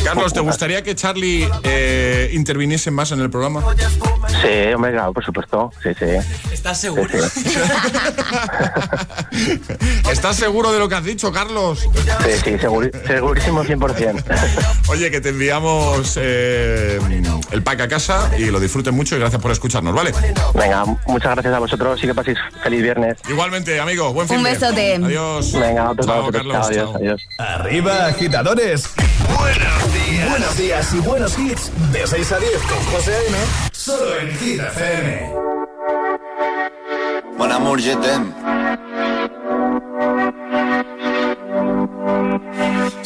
Carlos, 0.04 0.32
¿te 0.32 0.38
gustaría 0.40 0.82
que 0.82 0.94
Charlie 0.94 1.48
eh, 1.64 2.30
interviniese 2.34 2.90
más 2.92 3.10
en 3.10 3.20
el 3.20 3.30
programa? 3.30 3.64
Sí, 4.42 4.72
hombre, 4.74 4.92
claro, 4.92 5.12
por 5.12 5.24
supuesto. 5.24 5.72
Sí, 5.82 5.88
sí. 5.98 6.06
¿Estás 6.52 6.80
seguro? 6.80 7.02
¿Estás 10.10 10.36
seguro 10.36 10.72
de 10.72 10.78
lo 10.78 10.88
que 10.88 10.94
has 10.94 11.04
dicho, 11.04 11.32
Carlos? 11.32 11.80
Sí, 11.80 11.88
sí, 12.44 12.50
seguri- 12.52 12.92
segurísimo 13.06 13.64
100%. 13.64 14.22
Oye, 14.88 15.10
que 15.10 15.20
te 15.20 15.30
enviamos 15.30 16.16
eh, 16.20 16.98
el 17.50 17.62
pack 17.62 17.80
a 17.82 17.88
casa 17.88 18.30
y 18.38 18.46
lo 18.46 18.60
disfruten 18.60 18.94
mucho 18.94 19.16
y 19.16 19.18
gracias 19.18 19.40
por 19.42 19.50
escucharnos, 19.50 19.94
¿vale? 19.94 20.12
Venga, 20.54 20.84
muchas 21.06 21.32
gracias 21.32 21.54
a 21.54 21.58
vosotros 21.58 21.98
y 22.02 22.06
que 22.06 22.14
paséis 22.14 22.38
feliz 22.62 22.82
viernes. 22.82 23.16
Igualmente, 23.28 23.80
amigo, 23.80 24.12
buen 24.12 24.28
fin 24.28 24.38
Un 24.38 24.44
besote. 24.44 24.94
Adiós. 24.96 25.39
Venga, 25.52 25.90
otro 25.90 26.04
Chao. 26.04 26.30
Carlos. 26.30 26.52
Chao, 26.52 26.64
adiós, 26.66 26.84
chao. 26.90 26.96
adiós. 26.96 27.22
Arriba, 27.38 28.06
agitadores. 28.06 28.90
Buenos 29.38 29.94
días. 29.94 30.28
Buenos 30.30 30.56
días 30.56 30.94
y 30.94 30.98
buenos 30.98 31.38
hits. 31.38 31.70
De 31.92 32.06
6 32.06 32.32
a 32.32 32.38
10 32.38 32.52
con 32.62 32.78
José 32.92 33.12
A.M. 33.14 33.36
Solo 33.72 34.18
en 34.18 34.38
Hit 34.38 34.60
FM. 34.60 35.30
Mon 37.38 37.50
amour, 37.52 37.80
je 37.80 37.96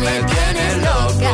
me 0.00 0.22
tienes 0.22 0.76
loca. 0.78 1.32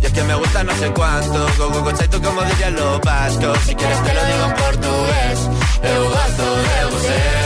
Y 0.00 0.06
es 0.06 0.12
que 0.12 0.22
me 0.22 0.34
gusta 0.34 0.64
no 0.64 0.74
sé 0.76 0.90
cuánto. 0.92 1.46
Go, 1.58 1.82
go, 1.82 1.92
chaito, 1.92 2.20
como 2.22 2.42
dirían 2.42 2.74
los 2.74 3.00
vascos. 3.00 3.58
Si 3.66 3.74
quieres 3.74 4.02
te 4.02 4.14
lo 4.14 4.24
digo 4.24 4.44
en 4.46 4.54
portugués. 4.54 5.38
Eu 5.82 6.04
gosto 6.08 6.44
de 6.66 6.84
você. 6.90 7.45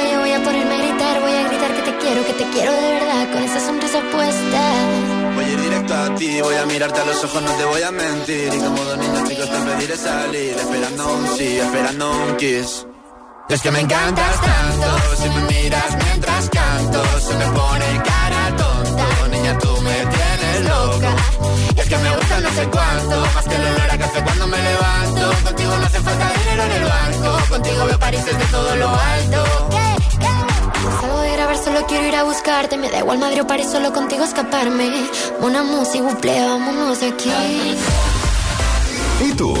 Calle, 0.00 0.18
voy 0.18 0.32
a 0.32 0.42
ponerme 0.42 0.74
a 0.74 0.78
gritar, 0.78 1.20
voy 1.20 1.32
a 1.32 1.48
gritar 1.48 1.74
que 1.74 1.82
te 1.82 1.98
quiero, 1.98 2.24
que 2.24 2.32
te 2.32 2.44
quiero 2.50 2.72
de 2.72 2.90
verdad, 2.92 3.32
con 3.32 3.42
esa 3.42 3.60
sonrisa 3.60 4.00
puesta. 4.12 4.60
Voy 5.34 5.44
a 5.44 5.48
ir 5.48 5.60
directo 5.60 5.94
a 5.94 6.14
ti, 6.14 6.40
voy 6.40 6.54
a 6.56 6.66
mirarte 6.66 7.00
a 7.00 7.04
los 7.04 7.24
ojos, 7.24 7.42
no 7.42 7.52
te 7.52 7.64
voy 7.64 7.82
a 7.82 7.90
mentir. 7.90 8.54
Y 8.54 8.58
como 8.58 8.82
dos 8.82 8.98
niños 8.98 9.28
chicos 9.28 9.50
te 9.50 9.58
pediré 9.58 9.96
salir, 9.96 10.56
esperando 10.56 11.14
un 11.14 11.28
sí, 11.36 11.58
esperando 11.58 12.10
un 12.10 12.36
kiss. 12.36 12.86
Es 13.48 13.62
que 13.62 13.70
me 13.70 13.80
encantas 13.80 14.40
tanto, 14.40 15.16
si 15.16 15.28
me 15.28 15.42
miras 15.52 15.96
mientras 16.04 16.50
canto, 16.50 17.02
se 17.20 17.34
me 17.34 17.46
pone 17.46 18.02
cara 18.04 18.56
tonta. 18.56 19.28
Niña, 19.30 19.58
tú 19.58 19.72
me 19.82 19.96
tienes 20.14 20.68
loca. 20.68 21.19
Que 21.90 21.98
me 21.98 22.16
gusta 22.16 22.40
no 22.40 22.50
sé 22.50 22.68
cuánto, 22.68 23.20
más 23.34 23.44
que 23.46 23.54
el 23.56 23.62
olor 23.62 23.90
a 23.90 23.98
café 23.98 24.22
cuando 24.22 24.46
me 24.46 24.58
levanto. 24.62 25.32
Contigo 25.42 25.76
no 25.76 25.86
hace 25.86 26.00
falta 26.00 26.32
dinero 26.38 26.62
en 26.62 26.70
el 26.70 26.84
banco, 26.84 27.48
contigo 27.48 27.84
veo 27.84 27.98
París 27.98 28.24
desde 28.24 28.44
todo 28.44 28.76
lo 28.76 28.88
alto. 28.90 29.44
Salgo 31.00 31.20
de 31.20 31.32
grabar, 31.32 31.58
solo 31.58 31.86
quiero 31.88 32.06
ir 32.06 32.14
a 32.14 32.22
buscarte, 32.22 32.76
me 32.78 32.90
da 32.90 32.98
igual 32.98 33.18
Madrid 33.18 33.42
o 33.42 33.46
París, 33.48 33.66
solo 33.72 33.92
contigo 33.92 34.22
escaparme. 34.22 34.88
Una 35.40 35.64
música, 35.64 36.04
buple, 36.04 36.40
vámonos 36.40 37.00
de 37.00 37.08
aquí. 37.08 37.32
¿Y 39.24 39.32
tú? 39.32 39.60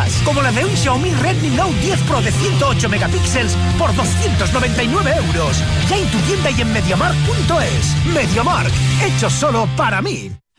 Como 0.25 0.41
la 0.41 0.51
de 0.51 0.65
un 0.65 0.75
Xiaomi 0.75 1.11
Redmi 1.11 1.49
Note 1.49 1.79
10 1.81 1.99
Pro 2.01 2.21
de 2.21 2.31
108 2.31 2.89
megapíxeles 2.89 3.55
por 3.77 3.95
299 3.95 5.11
euros. 5.27 5.63
Ya 5.89 5.97
en 5.97 6.09
tu 6.11 6.17
tienda 6.19 6.49
y 6.51 6.61
en 6.61 6.73
MediaMark.es. 6.73 8.05
MediaMark, 8.05 8.71
hecho 9.03 9.29
solo 9.29 9.67
para 9.75 10.01
mí. 10.01 10.40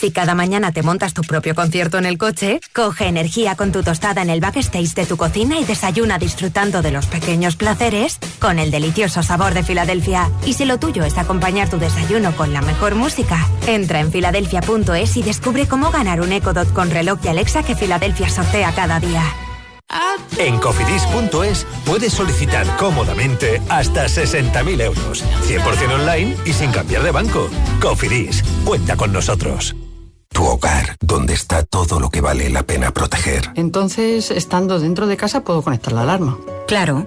Si 0.00 0.12
cada 0.12 0.34
mañana 0.34 0.72
te 0.72 0.82
montas 0.82 1.12
tu 1.12 1.20
propio 1.20 1.54
concierto 1.54 1.98
en 1.98 2.06
el 2.06 2.16
coche, 2.16 2.58
coge 2.72 3.06
energía 3.06 3.54
con 3.54 3.70
tu 3.70 3.82
tostada 3.82 4.22
en 4.22 4.30
el 4.30 4.40
backstage 4.40 4.94
de 4.94 5.04
tu 5.04 5.18
cocina 5.18 5.60
y 5.60 5.64
desayuna 5.64 6.16
disfrutando 6.16 6.80
de 6.80 6.90
los 6.90 7.04
pequeños 7.04 7.56
placeres 7.56 8.18
con 8.38 8.58
el 8.58 8.70
delicioso 8.70 9.22
sabor 9.22 9.52
de 9.52 9.62
Filadelfia. 9.62 10.30
Y 10.46 10.54
si 10.54 10.64
lo 10.64 10.78
tuyo 10.78 11.04
es 11.04 11.18
acompañar 11.18 11.68
tu 11.68 11.78
desayuno 11.78 12.34
con 12.34 12.54
la 12.54 12.62
mejor 12.62 12.94
música, 12.94 13.46
entra 13.66 14.00
en 14.00 14.10
filadelfia.es 14.10 15.18
y 15.18 15.22
descubre 15.22 15.68
cómo 15.68 15.90
ganar 15.90 16.22
un 16.22 16.32
Echo 16.32 16.54
Dot 16.54 16.72
con 16.72 16.90
reloj 16.90 17.18
y 17.22 17.28
Alexa 17.28 17.62
que 17.62 17.76
Filadelfia 17.76 18.30
sortea 18.30 18.72
cada 18.74 19.00
día. 19.00 19.22
En 20.38 20.56
cofidis.es 20.60 21.66
puedes 21.84 22.14
solicitar 22.14 22.66
cómodamente 22.78 23.60
hasta 23.68 24.06
60.000 24.06 24.80
euros, 24.80 25.22
100% 25.46 25.92
online 25.92 26.38
y 26.46 26.54
sin 26.54 26.70
cambiar 26.70 27.02
de 27.02 27.10
banco. 27.10 27.50
Cofidis, 27.82 28.42
cuenta 28.64 28.96
con 28.96 29.12
nosotros. 29.12 29.76
Tu 30.32 30.44
hogar, 30.44 30.96
donde 31.00 31.34
está 31.34 31.64
todo 31.64 31.98
lo 31.98 32.08
que 32.08 32.20
vale 32.20 32.48
la 32.50 32.62
pena 32.62 32.92
proteger. 32.92 33.50
Entonces, 33.56 34.30
estando 34.30 34.78
dentro 34.78 35.06
de 35.06 35.16
casa, 35.16 35.42
puedo 35.42 35.62
conectar 35.62 35.92
la 35.92 36.02
alarma. 36.02 36.38
Claro. 36.68 37.06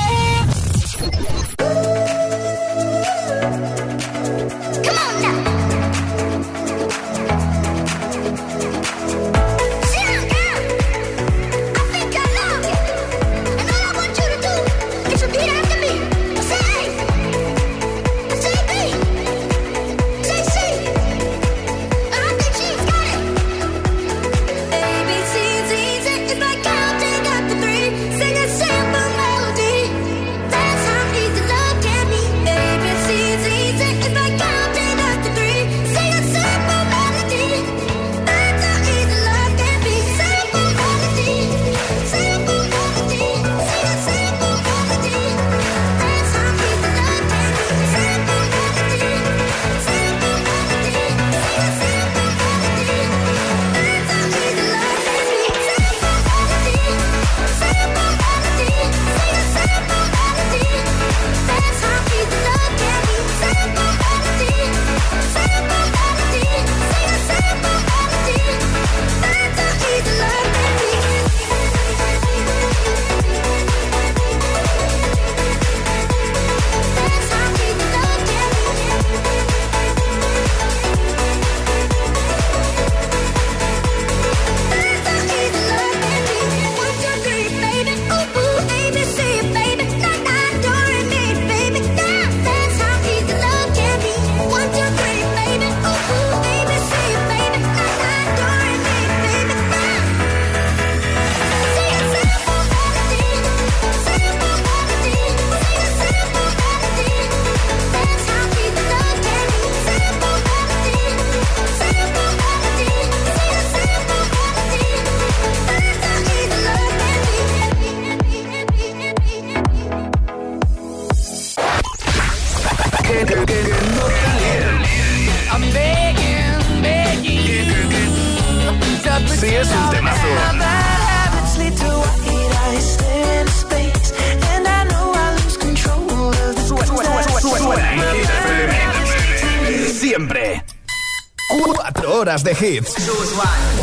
horas 142.41 142.59
de 142.59 142.67
hits. 142.67 142.93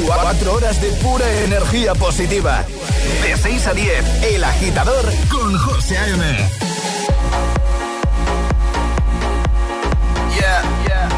Cuatro 0.05 0.55
horas 0.55 0.81
de 0.81 0.89
pura 1.03 1.31
energía 1.45 1.95
positiva. 1.95 2.65
De 3.23 3.37
6 3.37 3.67
a 3.67 3.75
10, 3.75 4.23
El 4.25 4.45
Agitador 4.45 5.05
con 5.29 5.57
José 5.59 5.99
A.M. 5.99 6.23
Yeah, 10.37 10.63
yeah. 10.87 11.09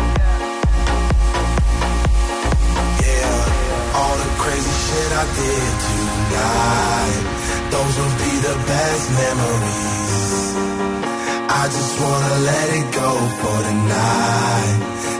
Yeah, 3.01 3.95
all 3.95 4.17
the 4.17 4.29
crazy 4.43 4.75
shit 4.87 5.13
I 5.13 5.25
did 5.37 5.75
tonight. 5.89 7.23
Those 7.71 7.95
will 7.99 8.17
be 8.19 8.35
the 8.49 8.57
best 8.67 9.11
memories. 9.23 10.55
I 11.49 11.67
just 11.67 12.01
wanna 12.01 12.35
let 12.51 12.69
it 12.79 12.95
go 12.95 13.11
for 13.41 13.59
tonight. 13.69 15.20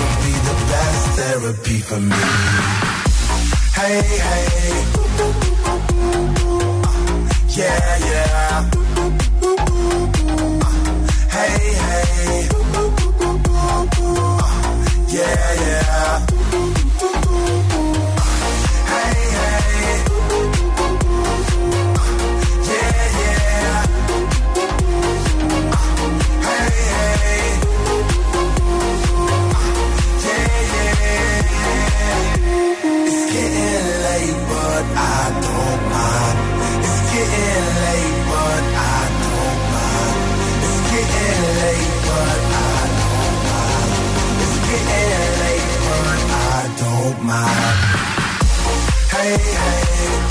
Would 0.00 0.16
be 0.24 0.34
the 0.48 0.56
best 0.72 1.04
therapy 1.18 1.78
for 1.88 2.00
me. 2.00 2.22
Hey, 3.78 4.00
hey. 4.28 4.50
Yeah, 7.58 7.90
yeah. 8.10 8.70
Hey, 11.36 11.58
hey. 11.84 12.48
Yeah, 15.16 15.48
yeah. 15.64 16.79
Mind. 47.22 47.46
Hey, 49.10 49.36
hey. 49.36 50.29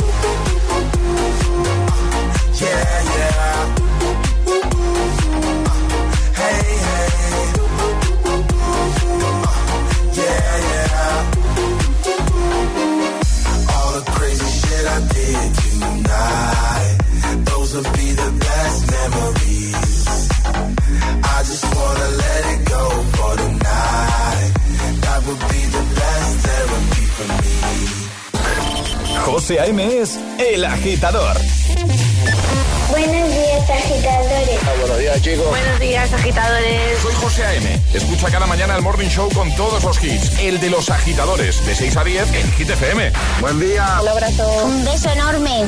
A.M. 29.69 30.01
es 30.01 30.19
El 30.39 30.65
Agitador. 30.65 31.37
Buenos 32.89 33.29
días, 33.29 33.69
agitadores. 33.69 34.59
buenos 34.79 34.97
días, 34.97 35.21
chicos. 35.21 35.47
Buenos 35.47 35.79
días, 35.79 36.11
agitadores. 36.11 36.99
Soy 36.99 37.13
José 37.13 37.45
A.M. 37.45 37.79
Escucha 37.93 38.31
cada 38.31 38.47
mañana 38.47 38.75
el 38.75 38.81
Morning 38.81 39.09
Show 39.09 39.29
con 39.31 39.55
todos 39.55 39.83
los 39.83 40.03
hits. 40.03 40.39
El 40.39 40.59
de 40.59 40.71
los 40.71 40.89
agitadores, 40.89 41.63
de 41.67 41.75
6 41.75 41.97
a 41.97 42.03
10 42.03 42.33
en 42.33 42.51
Hit 42.53 42.69
FM. 42.71 43.11
Buen 43.41 43.59
día. 43.59 43.99
Un 44.01 44.07
abrazo. 44.07 44.65
Un 44.65 44.83
beso 44.85 45.07
enorme. 45.11 45.67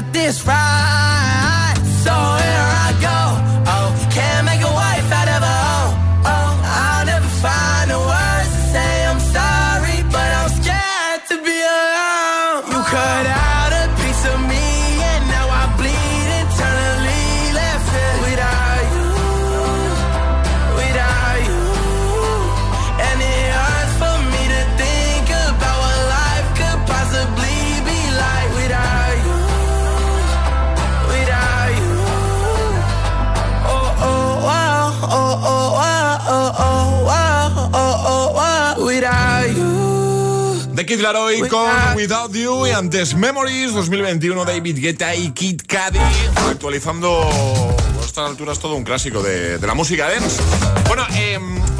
got 0.00 0.12
this 0.12 0.46
right. 0.46 0.57
Laroi 41.12 41.48
con 41.48 41.70
Without 41.96 42.34
You 42.34 42.66
y 42.66 42.70
antes 42.70 43.14
Memories 43.14 43.72
2021 43.72 44.44
David 44.44 44.78
Guetta 44.78 45.14
y 45.14 45.30
Kid 45.30 45.62
Cudi 45.66 45.98
actualizando 46.50 47.26
los 47.96 48.04
estas 48.04 48.28
alturas 48.28 48.58
todo 48.58 48.74
un 48.74 48.84
clásico 48.84 49.22
de, 49.22 49.56
de 49.56 49.66
la 49.66 49.72
música 49.72 50.06
dance. 50.10 50.42
Bueno, 50.86 51.04
eh, 51.14 51.38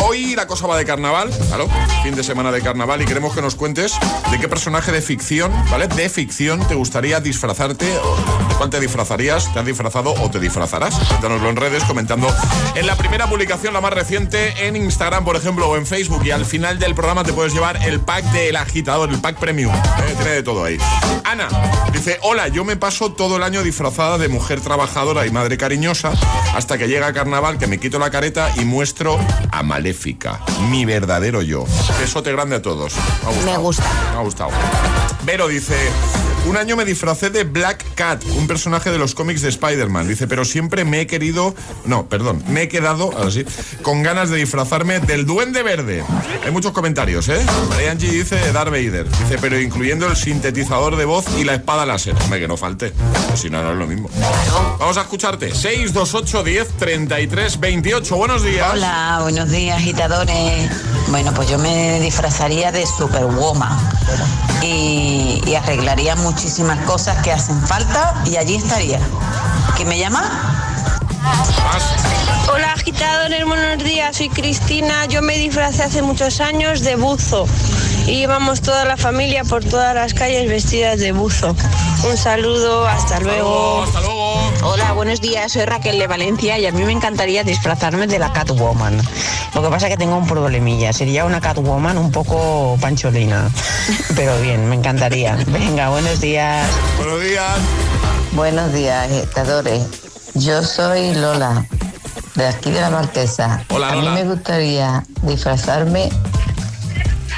hoy 0.08 0.34
la 0.34 0.46
cosa 0.46 0.66
va 0.66 0.76
de 0.78 0.86
carnaval, 0.86 1.30
claro, 1.48 1.68
fin 2.02 2.14
de 2.14 2.24
semana 2.24 2.50
de 2.50 2.62
carnaval 2.62 3.02
y 3.02 3.04
queremos 3.04 3.34
que 3.34 3.42
nos 3.42 3.54
cuentes 3.54 3.98
de 4.30 4.40
qué 4.40 4.48
personaje 4.48 4.90
de 4.90 5.02
ficción, 5.02 5.52
¿vale? 5.70 5.86
De 5.86 6.08
ficción 6.08 6.66
te 6.66 6.74
gustaría 6.74 7.20
disfrazarte, 7.20 7.86
o 7.98 8.16
cuál 8.56 8.70
te 8.70 8.80
disfrazarías, 8.80 9.52
te 9.52 9.58
has 9.58 9.66
disfrazado 9.66 10.14
o 10.14 10.30
te 10.30 10.40
disfrazarás. 10.40 10.94
Cuéntanoslo 10.94 11.50
en 11.50 11.56
redes 11.56 11.84
comentando 11.84 12.26
en 12.74 12.86
la 12.86 12.96
primera 12.96 13.28
publicación, 13.28 13.74
la 13.74 13.80
más 13.80 13.92
reciente, 13.92 14.66
en 14.66 14.76
Instagram, 14.76 15.24
por 15.24 15.36
ejemplo, 15.36 15.68
o 15.68 15.76
en 15.76 15.86
Facebook. 15.86 16.24
Y 16.24 16.30
al 16.30 16.46
final 16.46 16.78
del 16.78 16.94
programa 16.94 17.22
te 17.22 17.32
puedes 17.32 17.52
llevar 17.52 17.78
el 17.86 18.00
pack 18.00 18.24
del 18.32 18.56
agitador, 18.56 19.10
el 19.10 19.20
pack 19.20 19.36
premium. 19.38 19.74
¿eh? 19.74 20.14
Tiene 20.16 20.30
de 20.30 20.42
todo 20.42 20.64
ahí. 20.64 20.78
Ana 21.24 21.48
dice, 21.92 22.18
hola, 22.22 22.48
yo 22.48 22.64
me 22.64 22.76
paso 22.76 23.12
todo 23.12 23.36
el 23.36 23.42
año 23.42 23.62
disfrazada 23.62 24.18
de 24.18 24.28
mujer 24.28 24.60
trabajadora 24.60 25.26
y 25.26 25.30
madre 25.30 25.58
cariñosa 25.58 26.12
hasta 26.54 26.78
que 26.78 26.88
llega 26.88 27.12
carnaval 27.12 27.58
que 27.58 27.66
me 27.66 27.78
quito 27.78 27.98
la 27.98 28.10
careta 28.10 28.50
y 28.56 28.64
muestro 28.64 29.18
a 29.50 29.62
Maléfica, 29.98 30.40
mi 30.70 30.84
verdadero 30.84 31.42
yo. 31.42 31.64
Besote 31.98 32.30
grande 32.30 32.54
a 32.54 32.62
todos. 32.62 32.94
Me, 32.94 33.00
ha 33.00 33.30
gustado, 33.32 33.50
Me 33.50 33.58
gusta. 33.58 33.82
Me 34.12 34.16
ha 34.16 34.20
gustado. 34.20 34.50
Vero 35.24 35.48
dice, 35.48 35.74
un 36.48 36.56
año 36.56 36.76
me 36.76 36.84
disfracé 36.84 37.28
de 37.28 37.44
Black 37.44 37.84
Cat, 37.94 38.24
un 38.36 38.46
personaje 38.46 38.90
de 38.90 38.98
los 38.98 39.14
cómics 39.14 39.42
de 39.42 39.50
Spider-Man. 39.50 40.08
Dice, 40.08 40.26
pero 40.26 40.44
siempre 40.44 40.84
me 40.84 41.02
he 41.02 41.06
querido, 41.06 41.54
no, 41.84 42.06
perdón, 42.06 42.42
me 42.48 42.62
he 42.62 42.68
quedado, 42.68 43.12
ahora 43.16 43.30
sí, 43.30 43.44
con 43.82 44.02
ganas 44.02 44.30
de 44.30 44.38
disfrazarme 44.38 45.00
del 45.00 45.26
Duende 45.26 45.62
Verde. 45.62 46.02
Hay 46.44 46.50
muchos 46.50 46.72
comentarios, 46.72 47.28
¿eh? 47.28 47.44
María 47.68 47.90
Angie 47.90 48.10
dice 48.10 48.52
Darth 48.52 48.70
Vader. 48.70 49.08
Dice, 49.08 49.38
pero 49.40 49.60
incluyendo 49.60 50.06
el 50.06 50.16
sintetizador 50.16 50.96
de 50.96 51.04
voz 51.04 51.26
y 51.38 51.44
la 51.44 51.54
espada 51.54 51.84
láser. 51.84 52.14
Hombre, 52.24 52.40
que 52.40 52.48
no 52.48 52.56
falte. 52.56 52.92
Pues 53.28 53.40
si 53.40 53.50
no, 53.50 53.62
no 53.62 53.72
es 53.72 53.78
lo 53.78 53.86
mismo. 53.86 54.08
Vamos 54.78 54.96
a 54.96 55.02
escucharte. 55.02 55.54
628 55.54 56.42
10 56.44 56.68
33 56.78 57.60
28. 57.60 58.16
Buenos 58.16 58.42
días. 58.42 58.70
Hola, 58.72 59.18
buenos 59.22 59.50
días, 59.50 59.76
agitadores. 59.76 60.70
Bueno, 61.10 61.32
pues 61.34 61.48
yo 61.48 61.58
me 61.58 62.00
disfrazaría 62.00 62.70
de 62.70 62.86
Superwoman 62.86 63.76
y, 64.62 65.40
y 65.46 65.54
arreglaría 65.54 66.14
muchísimas 66.16 66.78
cosas 66.80 67.22
que 67.22 67.32
hacen 67.32 67.60
falta 67.66 68.22
y 68.26 68.36
allí 68.36 68.56
estaría. 68.56 69.00
¿Quién 69.76 69.88
me 69.88 69.98
llama? 69.98 70.67
Hola 72.52 72.72
agitadores, 72.72 73.44
buenos 73.44 73.84
días, 73.84 74.16
soy 74.16 74.28
Cristina, 74.30 75.06
yo 75.06 75.20
me 75.20 75.36
disfracé 75.36 75.82
hace 75.82 76.02
muchos 76.02 76.40
años 76.40 76.80
de 76.80 76.96
buzo 76.96 77.46
y 78.06 78.12
íbamos 78.22 78.62
toda 78.62 78.84
la 78.84 78.96
familia 78.96 79.44
por 79.44 79.64
todas 79.64 79.94
las 79.94 80.14
calles 80.14 80.48
vestidas 80.48 80.98
de 80.98 81.12
buzo. 81.12 81.54
Un 82.08 82.16
saludo, 82.16 82.86
hasta 82.86 83.20
luego. 83.20 83.82
Hasta 83.82 84.00
luego. 84.00 84.52
Hola, 84.62 84.92
buenos 84.92 85.20
días, 85.20 85.52
soy 85.52 85.66
Raquel 85.66 85.98
de 85.98 86.06
Valencia 86.06 86.58
y 86.58 86.66
a 86.66 86.72
mí 86.72 86.82
me 86.84 86.92
encantaría 86.92 87.44
disfrazarme 87.44 88.06
de 88.06 88.18
la 88.18 88.32
Catwoman. 88.32 88.96
Lo 89.54 89.62
que 89.62 89.68
pasa 89.68 89.86
es 89.86 89.92
que 89.92 89.98
tengo 89.98 90.16
un 90.16 90.26
problemilla, 90.26 90.92
sería 90.92 91.24
una 91.26 91.40
Catwoman 91.40 91.98
un 91.98 92.10
poco 92.10 92.78
pancholina, 92.80 93.50
pero 94.16 94.40
bien, 94.40 94.68
me 94.68 94.76
encantaría. 94.76 95.36
Venga, 95.46 95.90
buenos 95.90 96.20
días. 96.20 96.66
Buenos 96.96 97.22
días. 97.22 97.58
Buenos 98.32 98.72
días, 98.72 99.10
agitadores. 99.10 100.07
Yo 100.38 100.62
soy 100.62 101.14
Lola, 101.14 101.66
de 102.36 102.46
aquí 102.46 102.70
de 102.70 102.80
la 102.80 102.90
Marquesa. 102.90 103.64
Hola, 103.70 103.88
a 103.90 103.96
mí 103.96 104.08
me 104.08 104.22
gustaría 104.24 105.02
disfrazarme 105.22 106.10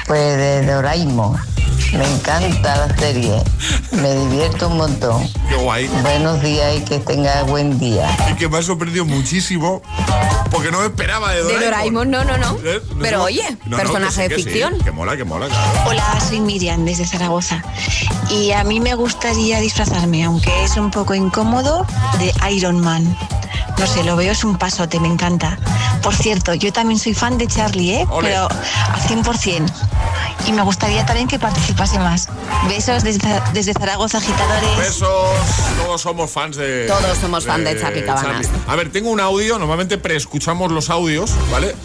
pues 0.05 0.37
de 0.37 0.65
Doraemon. 0.67 1.50
Me 1.93 2.05
encanta 2.07 2.87
la 2.87 2.97
serie. 2.97 3.43
Me 3.91 4.13
divierto 4.15 4.67
un 4.69 4.77
montón. 4.77 5.27
Qué 5.49 5.55
guay. 5.55 5.87
Buenos 6.01 6.41
días 6.41 6.77
y 6.77 6.81
que 6.81 6.99
tenga 6.99 7.43
buen 7.43 7.77
día. 7.79 8.09
Y 8.31 8.35
que 8.35 8.47
me 8.47 8.57
ha 8.57 8.61
sorprendido 8.61 9.05
muchísimo 9.05 9.81
porque 10.51 10.71
no 10.71 10.79
me 10.79 10.85
esperaba 10.85 11.31
de 11.33 11.43
De 11.43 11.53
Doraemon. 11.59 12.09
Doraemon, 12.09 12.11
no, 12.11 12.23
no, 12.23 12.37
no. 12.37 12.57
¿Eh? 12.63 12.81
No 12.95 13.01
Pero 13.01 13.23
oye, 13.23 13.43
No, 13.65 13.71
no, 13.71 13.77
personaje 13.77 14.15
que 14.15 14.21
sí, 14.21 14.21
de 14.21 14.29
que 14.29 14.35
sí, 14.35 14.43
ficción. 14.43 14.79
que 14.79 14.91
mola, 14.91 15.17
que 15.17 15.23
mola, 15.25 15.47
claro. 15.47 15.89
Hola, 15.89 16.19
soy 16.27 16.39
Miriam 16.39 16.85
desde 16.85 17.05
Zaragoza 17.05 17.61
y 18.29 18.51
a 18.51 18.63
mí 18.63 18.79
me 18.79 18.95
gustaría 18.95 19.59
disfrazarme, 19.59 20.23
aunque 20.23 20.63
es 20.63 20.77
un 20.77 20.91
poco 20.91 21.13
incómodo, 21.13 21.85
de 22.19 22.33
Iron 22.51 22.79
Man. 22.79 23.17
No 23.77 23.87
sé, 23.87 24.03
lo 24.03 24.15
veo 24.15 24.31
es 24.31 24.43
un 24.43 24.57
pasote, 24.57 24.99
me 24.99 25.07
encanta. 25.07 25.57
Por 26.03 26.13
cierto, 26.15 26.53
yo 26.53 26.71
también 26.71 26.99
soy 26.99 27.13
fan 27.13 27.37
de 27.37 27.47
Charlie, 27.47 27.95
¿eh? 27.95 28.07
Ole. 28.11 28.29
Pero 28.29 28.45
a 28.45 28.99
100%. 29.07 29.71
Y 30.47 30.51
me 30.53 30.61
gustaría 30.61 31.05
también 31.05 31.27
que 31.27 31.39
participase 31.81 31.99
más. 31.99 32.27
Besos 32.67 33.03
desde, 33.03 33.41
desde 33.53 33.73
Zaragoza, 33.73 34.19
agitadores. 34.19 34.77
Besos, 34.77 35.07
todos 35.77 36.01
somos 36.01 36.29
fans 36.29 36.57
de. 36.57 36.85
Todos 36.87 37.17
somos 37.17 37.45
fan 37.45 37.63
de 37.63 37.79
Charlie 37.79 38.03
Cabanas. 38.03 38.49
A 38.67 38.75
ver, 38.75 38.91
tengo 38.91 39.09
un 39.09 39.19
audio, 39.19 39.57
normalmente 39.57 39.97
preescuchamos 39.97 40.71
los 40.71 40.89
audios, 40.89 41.31
¿vale? 41.51 41.75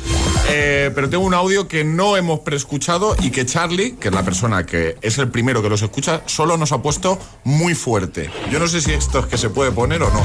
Eh, 0.49 0.91
pero 0.95 1.09
tengo 1.09 1.25
un 1.25 1.35
audio 1.35 1.67
que 1.67 1.83
no 1.83 2.17
hemos 2.17 2.41
preescuchado 2.41 3.17
y 3.21 3.31
que 3.31 3.47
Charlie, 3.47 3.97
que 3.97 4.09
es 4.09 4.15
la 4.15 4.23
persona 4.23 4.67
que 4.67 4.97
es 5.01 5.19
el 5.19 5.29
primero 5.31 5.63
que 5.63 5.69
los 5.69 5.83
escucha, 5.83 6.23
solo 6.27 6.57
nos 6.57 6.73
ha 6.73 6.83
puesto 6.83 7.19
muy 7.45 7.75
fuerte. 7.75 8.31
Yo 8.51 8.59
no 8.59 8.69
sé 8.69 8.81
si 8.81 8.93
esto 8.93 9.21
es 9.21 9.27
que 9.27 9.39
se 9.39 9.51
puede 9.51 9.73
poner 9.73 10.03
o 10.03 10.11
no. 10.11 10.23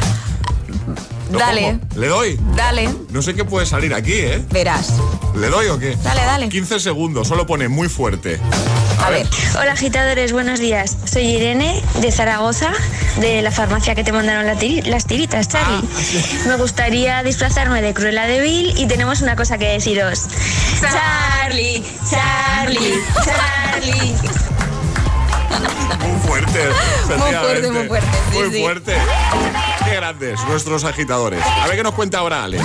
¿Lo 1.32 1.40
Dale. 1.40 1.62
pongo? 1.80 2.00
¿Le 2.02 2.08
doy? 2.08 2.40
Dale, 2.56 2.90
No 3.10 3.22
sé 3.22 3.34
qué 3.34 3.46
puede 3.46 3.66
salir 3.66 3.94
aquí, 3.94 4.14
¿eh? 4.14 4.44
verás. 4.52 4.94
¿Le 5.36 5.48
doy 5.48 5.68
o 5.68 5.80
qué? 5.80 5.96
Dale, 6.04 6.22
dale. 6.26 6.50
15 6.50 6.80
segundos, 6.80 7.28
solo 7.28 7.46
pone 7.46 7.68
muy 7.70 7.88
fuerte. 7.88 8.40
A 9.04 9.10
ver. 9.10 9.26
Hola 9.60 9.72
agitadores, 9.72 10.34
buenos 10.34 10.60
días. 10.60 10.98
Soy 11.06 11.24
Irene 11.24 11.82
de 12.02 12.12
Zaragoza, 12.12 12.72
de 13.20 13.42
la 13.42 13.52
farmacia 13.52 13.96
que 13.96 14.04
te 14.04 14.12
mandaron 14.12 14.46
la 14.46 14.56
tiri- 14.56 14.84
las 14.86 15.06
tiritas, 15.08 15.48
Charlie. 15.48 15.88
Me 16.48 16.56
gustaría 16.58 17.24
disfrazarme 17.24 17.82
de 17.82 17.94
Cruella 17.94 18.28
de 18.28 18.42
Vil 18.42 18.74
y 18.78 18.86
tenemos 18.88 19.22
una 19.22 19.36
cosa 19.36 19.58
que 19.58 19.68
deciros. 19.70 20.28
Charlie, 20.82 21.84
Charlie, 22.10 22.94
Charlie. 23.24 24.14
Muy 26.08 26.20
fuerte. 26.28 26.70
Muy 27.08 27.34
fuerte, 27.34 27.72
muy 27.72 27.88
fuerte, 27.88 28.08
sí, 28.32 28.38
Muy 28.38 28.52
sí. 28.52 28.62
fuerte. 28.62 28.98
Qué 29.86 29.96
grandes 29.96 30.40
nuestros 30.48 30.84
agitadores. 30.84 31.42
A 31.44 31.68
ver 31.68 31.78
qué 31.78 31.84
nos 31.84 31.94
cuenta 31.94 32.20
ahora 32.20 32.44
Ale. 32.44 32.60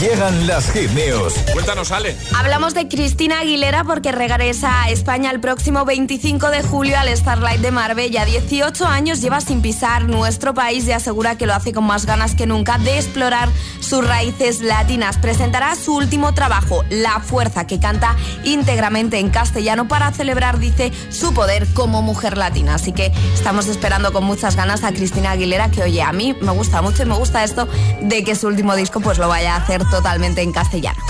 Llegan 0.00 0.46
las 0.46 0.70
hit 0.72 0.90
news. 0.92 1.34
Cuéntanos, 1.52 1.92
Ale. 1.92 2.16
Hablamos 2.34 2.72
de 2.72 2.88
Cristina 2.88 3.40
Aguilera 3.40 3.84
porque 3.84 4.12
regresa 4.12 4.84
a 4.84 4.88
España 4.88 5.30
el 5.30 5.40
próximo 5.40 5.84
25 5.84 6.48
de 6.48 6.62
julio 6.62 6.98
al 6.98 7.14
Starlight 7.14 7.60
de 7.60 7.70
Marbella. 7.70 8.24
18 8.24 8.86
años 8.86 9.20
lleva 9.20 9.42
sin 9.42 9.60
pisar 9.60 10.08
nuestro 10.08 10.54
país 10.54 10.88
y 10.88 10.92
asegura 10.92 11.36
que 11.36 11.44
lo 11.44 11.52
hace 11.52 11.74
con 11.74 11.84
más 11.84 12.06
ganas 12.06 12.34
que 12.34 12.46
nunca 12.46 12.78
de 12.78 12.96
explorar 12.96 13.50
sus 13.80 14.02
raíces 14.02 14.62
latinas. 14.62 15.18
Presentará 15.18 15.76
su 15.76 15.94
último 15.94 16.32
trabajo, 16.32 16.82
La 16.88 17.20
Fuerza, 17.20 17.66
que 17.66 17.78
canta 17.78 18.16
íntegramente 18.42 19.18
en 19.18 19.28
castellano 19.28 19.86
para 19.86 20.12
celebrar, 20.12 20.60
dice, 20.60 20.92
su 21.10 21.34
poder 21.34 21.66
como 21.74 22.00
mujer 22.00 22.38
latina. 22.38 22.76
Así 22.76 22.92
que 22.92 23.12
estamos 23.34 23.66
esperando 23.66 24.14
con 24.14 24.24
muchas 24.24 24.56
ganas 24.56 24.82
a 24.82 24.92
Cristina 24.92 25.32
Aguilera, 25.32 25.70
que 25.70 25.82
oye, 25.82 26.00
a 26.00 26.12
mí 26.12 26.34
me 26.40 26.52
gusta 26.52 26.80
mucho 26.80 27.02
y 27.02 27.06
me 27.06 27.16
gusta 27.16 27.44
esto 27.44 27.68
de 28.00 28.24
que 28.24 28.34
su 28.34 28.46
último 28.46 28.74
disco 28.76 29.00
pues 29.00 29.18
lo 29.18 29.28
vaya 29.28 29.56
a 29.56 29.58
hacer 29.58 29.89
totalmente 29.90 30.42
en 30.42 30.52
castellano. 30.52 31.02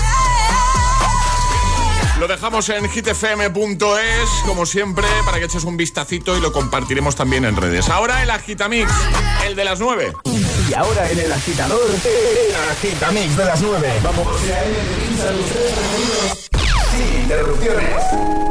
Lo 2.21 2.27
dejamos 2.27 2.69
en 2.69 2.87
hitfm.es, 2.87 4.29
como 4.45 4.67
siempre, 4.67 5.07
para 5.25 5.39
que 5.39 5.45
eches 5.45 5.63
un 5.63 5.75
vistacito 5.75 6.37
y 6.37 6.39
lo 6.39 6.53
compartiremos 6.53 7.15
también 7.15 7.45
en 7.45 7.55
redes. 7.55 7.89
Ahora 7.89 8.21
el 8.21 8.29
Agitamix, 8.29 8.91
el 9.47 9.55
de 9.55 9.65
las 9.65 9.79
9. 9.79 10.13
Y 10.69 10.73
ahora 10.75 11.09
en 11.09 11.19
el 11.19 11.31
agitador, 11.31 11.81
el 11.89 12.69
agitamix 12.69 13.35
de 13.35 13.45
las 13.45 13.61
9. 13.61 13.93
Vamos. 14.03 14.27
Sin 16.91 17.21
interrupciones. 17.23 18.50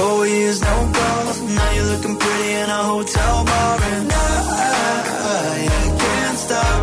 Four 0.00 0.26
years, 0.26 0.62
no 0.62 0.76
calls. 0.94 1.40
Now 1.42 1.70
you're 1.72 1.84
looking 1.92 2.16
pretty 2.16 2.52
in 2.54 2.70
a 2.70 2.82
hotel 2.92 3.44
bar. 3.44 3.78
And 3.92 4.10
I, 4.10 4.32
I, 5.36 5.68
I 5.80 5.86
can't 6.02 6.38
stop. 6.44 6.80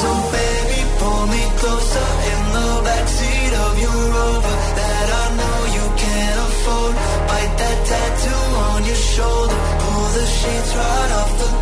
So, 0.00 0.10
baby, 0.36 0.80
pull 1.00 1.24
me 1.32 1.42
closer 1.60 2.08
in 2.32 2.40
the 2.56 2.68
backseat 2.86 3.52
of 3.66 3.72
your 3.80 4.00
rover 4.12 4.56
that 4.80 5.08
I 5.22 5.26
know 5.40 5.58
you 5.76 5.86
can't 5.96 6.38
afford. 6.44 6.94
Bite 7.28 7.54
that 7.62 7.78
tattoo 7.88 8.44
on 8.68 8.84
your 8.84 9.00
shoulder. 9.16 9.58
Pull 9.80 10.06
the 10.18 10.26
sheets 10.26 10.72
right 10.76 11.10
off 11.20 11.32
the 11.40 11.61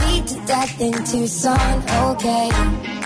to 0.27 0.35
death 0.45 0.79
in 0.79 0.93
Tucson, 1.03 1.83
okay. 2.11 3.00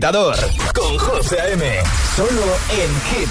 con 0.00 0.96
José 0.98 1.36
M. 1.52 1.62
Solo 2.16 2.56
en 2.70 2.90
Hit 3.10 3.30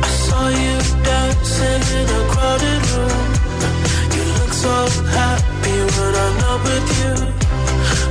I 0.00 0.10
saw 0.26 0.48
you 0.48 0.78
dancing 1.02 1.82
in 1.98 2.06
a 2.08 2.22
crowded 2.30 2.82
room. 2.92 3.26
You 4.14 4.24
look 4.38 4.52
so 4.52 4.76
happy 5.10 5.76
when 5.94 6.12
I'm 6.24 6.34
not 6.38 6.58
with 6.62 6.88
you. 7.00 7.14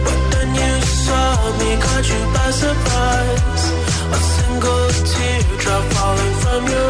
But 0.04 0.20
then 0.32 0.50
you 0.54 0.74
saw 1.06 1.28
me, 1.60 1.70
caught 1.80 2.08
you 2.10 2.22
by 2.34 2.50
surprise. 2.52 3.66
A 4.12 4.20
single 4.36 4.88
teardrop 5.12 5.84
falling 5.94 6.36
from 6.44 6.62
your 6.68 6.87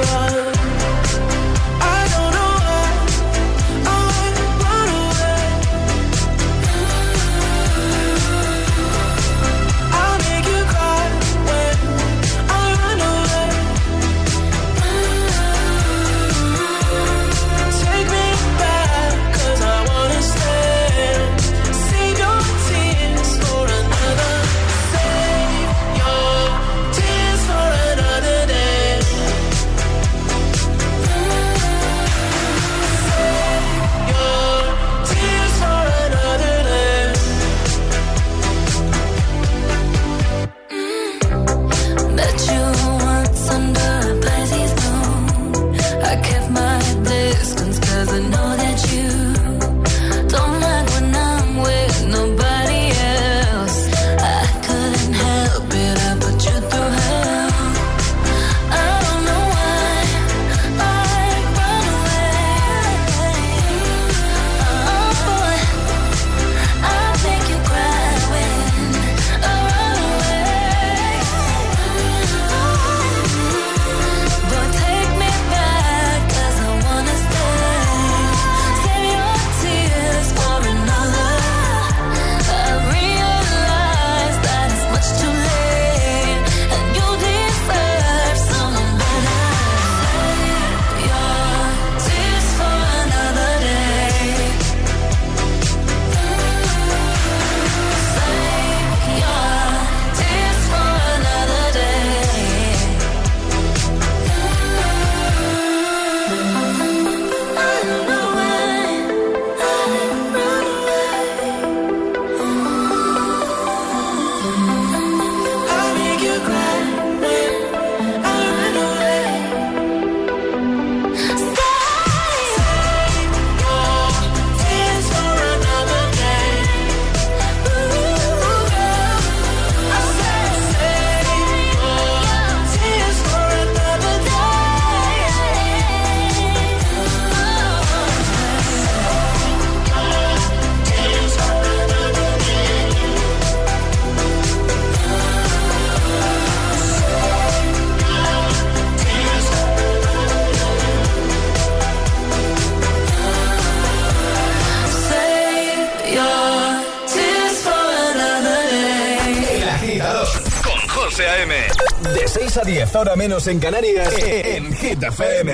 hora 163.07 163.15
menos 163.15 163.47
en 163.47 163.59
Canarias, 163.59 164.13
en 164.21 164.73
Hit 164.73 165.01
FM. 165.01 165.51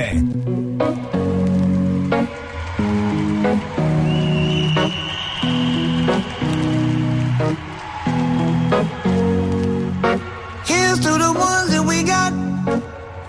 Here's 10.66 11.00
to 11.00 11.12
the 11.12 11.32
ones 11.32 11.70
that 11.70 11.86
we 11.86 12.04
got. 12.04 12.34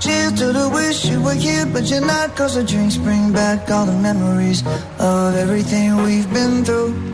Cheers 0.00 0.32
to 0.34 0.52
the 0.52 0.70
wish 0.70 1.04
you 1.04 1.20
were 1.20 1.34
here, 1.34 1.66
but 1.66 1.84
you're 1.90 2.00
not. 2.00 2.34
Cause 2.34 2.54
the 2.54 2.64
drinks 2.64 2.96
bring 2.96 3.30
back 3.30 3.70
all 3.70 3.84
the 3.84 3.92
memories 3.92 4.62
of 4.98 5.36
everything 5.36 6.02
we've 6.02 6.32
been 6.32 6.64
through. 6.64 7.13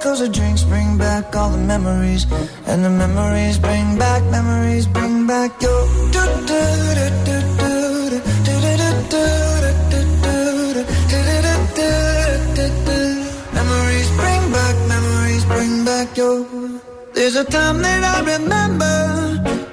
Cause 0.00 0.20
the 0.20 0.28
drinks 0.28 0.62
bring 0.62 0.96
back 0.96 1.34
all 1.34 1.50
the 1.50 1.58
memories. 1.58 2.24
And 2.66 2.84
the 2.84 2.90
memories 2.90 3.58
bring 3.58 3.98
back, 3.98 4.22
memories 4.30 4.86
bring 4.86 5.26
back 5.26 5.60
your. 5.60 5.86
do 6.14 6.22
do 6.46 6.60
do 6.98 7.06
do 7.26 7.36
do 7.58 7.70
do 8.06 8.20
do 8.46 8.54
do 8.78 8.90
do 8.94 9.08
do 9.08 9.48
Memories 13.58 14.10
bring 14.20 14.42
back, 14.52 14.76
memories 14.94 15.44
bring 15.46 15.84
back 15.84 16.16
your. 16.16 16.46
There's 17.14 17.34
a 17.34 17.44
time 17.44 17.82
that 17.82 18.02
I 18.14 18.16
remember 18.34 18.96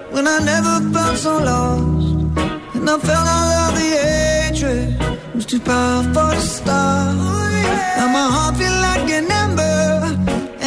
when 0.10 0.28
I 0.28 0.40
never 0.40 0.76
felt 0.92 1.18
so 1.18 1.38
lost. 1.38 2.76
And 2.76 2.90
I 2.90 2.98
felt 2.98 3.28
all 3.38 3.52
of 3.66 3.72
the 3.78 3.90
hatred 4.08 4.88
was 5.36 5.46
too 5.46 5.60
powerful 5.60 6.32
to 6.32 6.42
stop. 6.42 7.14
Now 7.98 8.08
my 8.18 8.28
heart 8.36 8.58
feel 8.58 8.76
like 8.88 9.10
an 9.12 9.32
ember 9.32 9.75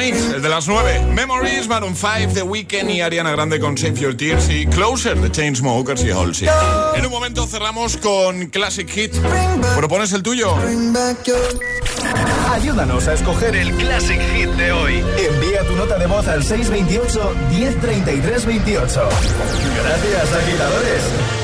El 0.00 0.42
de 0.42 0.48
las 0.48 0.66
9. 0.66 1.06
Memories, 1.12 1.68
Maroon 1.68 1.94
5, 1.94 2.32
The 2.34 2.42
Weeknd 2.42 2.90
y 2.90 3.00
Ariana 3.00 3.30
Grande 3.30 3.60
con 3.60 3.78
Save 3.78 3.94
Your 3.94 4.16
Tears 4.16 4.50
y 4.50 4.66
Closer, 4.66 5.20
The 5.20 5.30
Chainsmokers 5.30 6.02
y 6.02 6.10
Halsey. 6.10 6.48
En 6.96 7.06
un 7.06 7.12
momento 7.12 7.46
cerramos 7.46 7.96
con 7.98 8.46
Classic 8.46 8.90
Hit. 8.90 9.14
¿Propones 9.76 10.12
el 10.12 10.24
tuyo? 10.24 10.52
Ayúdanos 12.50 13.06
a 13.06 13.12
escoger 13.12 13.54
el 13.54 13.72
Classic 13.76 14.20
Hit 14.34 14.50
de 14.50 14.72
hoy. 14.72 14.94
Envía 15.16 15.62
tu 15.64 15.76
nota 15.76 15.96
de 15.96 16.08
voz 16.08 16.26
al 16.26 16.42
628 16.42 17.32
1033 17.50 18.46
28. 18.46 19.08
Gracias, 19.76 20.32
agitadores. 20.32 21.43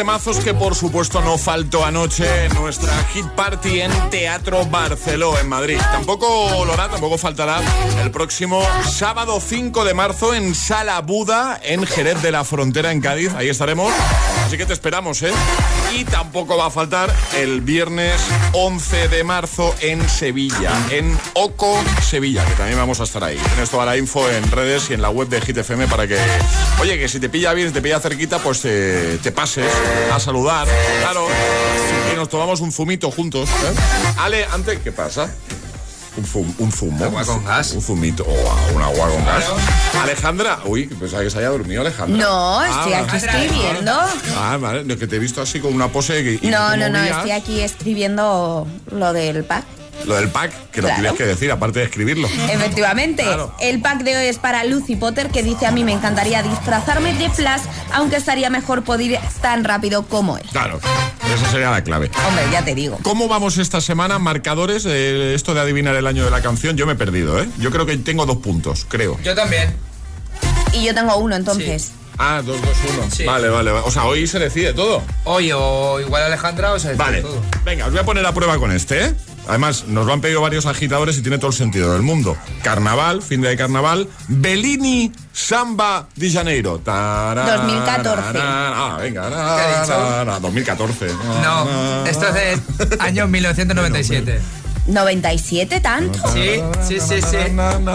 temazos 0.00 0.38
que 0.38 0.54
por 0.54 0.74
supuesto 0.74 1.20
no 1.20 1.36
faltó 1.36 1.84
anoche 1.84 2.46
en 2.46 2.54
nuestra 2.54 2.90
hit 3.12 3.26
party 3.36 3.82
en 3.82 3.90
Teatro 4.08 4.64
Barceló 4.64 5.38
en 5.38 5.46
Madrid. 5.46 5.76
Tampoco 5.92 6.64
lo 6.64 6.72
hará, 6.72 6.88
tampoco 6.88 7.18
faltará 7.18 7.60
el 8.02 8.10
próximo 8.10 8.62
sábado 8.82 9.38
5 9.38 9.84
de 9.84 9.92
marzo 9.92 10.32
en 10.32 10.54
Sala 10.54 10.98
Buda 11.02 11.60
en 11.62 11.84
Jerez 11.84 12.22
de 12.22 12.32
la 12.32 12.44
Frontera 12.44 12.92
en 12.92 13.02
Cádiz. 13.02 13.34
Ahí 13.34 13.50
estaremos. 13.50 13.92
Así 14.50 14.58
que 14.58 14.66
te 14.66 14.72
esperamos, 14.72 15.22
¿eh? 15.22 15.30
Y 15.96 16.04
tampoco 16.04 16.56
va 16.56 16.66
a 16.66 16.70
faltar 16.70 17.08
el 17.36 17.60
viernes 17.60 18.20
11 18.50 19.06
de 19.06 19.22
marzo 19.22 19.72
en 19.80 20.08
Sevilla, 20.08 20.72
en 20.90 21.16
Oco, 21.34 21.80
Sevilla, 22.02 22.44
que 22.44 22.54
también 22.54 22.76
vamos 22.76 22.98
a 22.98 23.04
estar 23.04 23.22
ahí. 23.22 23.36
Tienes 23.36 23.70
toda 23.70 23.86
la 23.86 23.96
info 23.96 24.28
en 24.28 24.50
redes 24.50 24.90
y 24.90 24.94
en 24.94 25.02
la 25.02 25.10
web 25.10 25.28
de 25.28 25.40
Hit 25.40 25.56
FM 25.58 25.86
para 25.86 26.08
que, 26.08 26.18
oye, 26.80 26.98
que 26.98 27.08
si 27.08 27.20
te 27.20 27.28
pilla 27.28 27.52
bien, 27.52 27.72
te 27.72 27.80
pilla 27.80 28.00
cerquita, 28.00 28.40
pues 28.40 28.62
te, 28.62 29.18
te 29.18 29.30
pases 29.30 29.70
a 30.12 30.18
saludar, 30.18 30.66
claro, 30.98 31.28
y 32.12 32.16
nos 32.16 32.28
tomamos 32.28 32.60
un 32.60 32.72
zumito 32.72 33.12
juntos. 33.12 33.48
¿eh? 33.48 33.74
Ale, 34.18 34.46
antes, 34.46 34.80
¿qué 34.80 34.90
pasa? 34.90 35.32
Un, 36.20 36.26
zum- 36.26 36.54
un 36.58 36.70
zumo. 36.70 37.02
Agua 37.02 37.24
con 37.24 37.42
gas. 37.44 37.72
Un 37.72 37.80
zumito. 37.80 38.24
Oh, 38.28 38.76
un 38.76 38.82
agua 38.82 39.08
con 39.08 39.24
gas. 39.24 39.44
Alejandra. 40.02 40.58
Uy, 40.66 40.86
pensaba 40.86 41.22
que 41.22 41.30
se 41.30 41.38
haya 41.38 41.48
dormido 41.48 41.80
Alejandra. 41.80 42.18
No, 42.18 42.62
estoy 42.62 42.92
Ah, 42.92 42.98
aquí 42.98 43.16
vale. 43.26 43.42
escribiendo. 43.46 43.92
Ah, 44.36 44.58
vale. 44.60 44.96
Que 44.98 45.06
te 45.06 45.16
he 45.16 45.18
visto 45.18 45.40
así 45.40 45.60
con 45.60 45.72
una 45.72 45.88
pose 45.88 46.20
y, 46.42 46.46
y 46.46 46.50
No, 46.50 46.76
no, 46.76 46.88
no, 46.90 46.98
movías. 46.98 47.16
estoy 47.16 47.30
aquí 47.30 47.60
escribiendo 47.60 48.66
lo 48.90 49.12
del 49.14 49.44
pack. 49.44 49.64
Lo 50.06 50.14
del 50.16 50.28
pack, 50.28 50.52
que 50.70 50.80
lo 50.82 50.88
Claro. 50.88 51.00
tienes 51.02 51.18
que 51.18 51.26
decir, 51.26 51.50
aparte 51.52 51.78
de 51.80 51.84
escribirlo. 51.86 52.28
Efectivamente, 52.50 53.22
Claro. 53.22 53.54
el 53.60 53.80
pack 53.80 54.02
de 54.02 54.16
hoy 54.16 54.26
es 54.26 54.38
para 54.38 54.64
Lucy 54.64 54.96
Potter 54.96 55.28
que 55.28 55.42
dice 55.42 55.66
a 55.66 55.70
mí 55.70 55.84
me 55.84 55.92
encantaría 55.92 56.42
disfrazarme 56.42 57.12
de 57.14 57.30
Flash, 57.30 57.62
aunque 57.92 58.16
estaría 58.16 58.50
mejor 58.50 58.82
poder 58.82 59.12
ir 59.12 59.18
tan 59.40 59.64
rápido 59.64 60.04
como 60.06 60.36
él. 60.38 60.44
Claro, 60.52 60.80
esa 61.34 61.50
sería 61.50 61.70
la 61.70 61.82
clave. 61.84 62.10
Hombre, 62.28 62.44
ya 62.52 62.64
te 62.64 62.74
digo. 62.74 62.98
¿Cómo 63.02 63.28
vamos 63.28 63.58
esta 63.58 63.80
semana? 63.80 64.18
Marcadores, 64.18 64.84
eh, 64.86 65.34
esto 65.34 65.54
de 65.54 65.60
adivinar 65.60 65.94
el 65.96 66.06
año 66.06 66.24
de 66.24 66.30
la 66.30 66.40
canción, 66.42 66.76
yo 66.76 66.86
me 66.86 66.92
he 66.92 66.96
perdido, 66.96 67.40
¿eh? 67.40 67.48
Yo 67.58 67.70
creo 67.70 67.86
que 67.86 67.96
tengo 67.98 68.26
dos 68.26 68.38
puntos, 68.38 68.86
creo. 68.88 69.18
Yo 69.22 69.34
también. 69.34 69.74
Y 70.72 70.84
yo 70.84 70.94
tengo 70.94 71.16
uno 71.16 71.34
entonces. 71.36 71.92
Ah, 72.22 72.42
dos, 72.44 72.60
dos, 72.60 72.76
uno. 72.92 73.04
Sí. 73.10 73.24
Vale, 73.24 73.48
vale, 73.48 73.70
vale. 73.70 73.84
O 73.86 73.90
sea, 73.90 74.04
hoy 74.04 74.26
se 74.26 74.38
decide 74.38 74.74
todo. 74.74 75.02
Hoy 75.24 75.50
o 75.54 75.98
igual 76.00 76.22
Alejandra 76.22 76.72
o 76.72 76.78
se 76.78 76.88
decide 76.88 77.02
Vale, 77.02 77.22
todo. 77.22 77.40
venga, 77.64 77.86
os 77.86 77.92
voy 77.92 78.00
a 78.00 78.04
poner 78.04 78.26
a 78.26 78.32
prueba 78.34 78.58
con 78.58 78.70
este, 78.72 79.06
¿eh? 79.06 79.14
Además, 79.50 79.86
nos 79.88 80.06
lo 80.06 80.12
han 80.12 80.20
pedido 80.20 80.40
varios 80.40 80.66
agitadores 80.66 81.18
y 81.18 81.22
tiene 81.22 81.36
todo 81.38 81.48
el 81.50 81.56
sentido 81.56 81.92
del 81.92 82.02
mundo. 82.02 82.36
Carnaval, 82.62 83.20
fin 83.20 83.40
de 83.40 83.56
carnaval, 83.56 84.08
Bellini 84.28 85.10
Samba 85.32 86.06
de 86.14 86.30
Janeiro. 86.30 86.78
Tarara, 86.78 87.56
2014. 87.56 88.38
Ah, 88.40 88.98
venga. 89.00 89.28
¿Qué 89.28 89.34
ha 89.34 89.80
dicho? 89.80 89.92
tarara, 89.92 90.38
2014. 90.38 91.06
No, 91.42 92.06
esto 92.06 92.28
es 92.28 92.34
de 92.34 92.96
año 93.00 93.26
1997. 93.26 94.40
¿97 94.86 95.82
tanto? 95.82 96.32
Sí, 96.32 96.62
sí, 96.86 97.00
sí, 97.00 97.20
sí. 97.20 97.36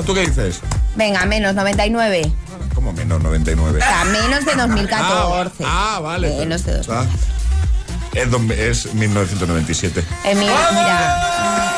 ¿Tú 0.06 0.14
qué 0.14 0.28
dices? 0.28 0.60
Venga, 0.98 1.26
menos 1.26 1.56
99. 1.56 2.34
¿Cómo 2.74 2.92
menos 2.92 3.24
99? 3.24 3.80
O 3.80 3.82
sea, 3.82 4.04
menos 4.04 4.44
de 4.44 4.56
2014. 4.56 5.64
Ah, 5.66 6.02
vale. 6.04 6.38
Menos 6.38 6.66
de 6.66 6.80
2000. 6.80 7.10
Ah, 8.16 8.20
es, 8.20 8.32
do- 8.32 8.54
es 8.54 8.94
1997. 8.94 10.04
Eh, 10.24 10.36
mira, 10.36 10.54
mira. 10.72 11.72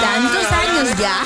¿Tantos 0.00 0.52
años 0.52 0.98
ya? 0.98 1.16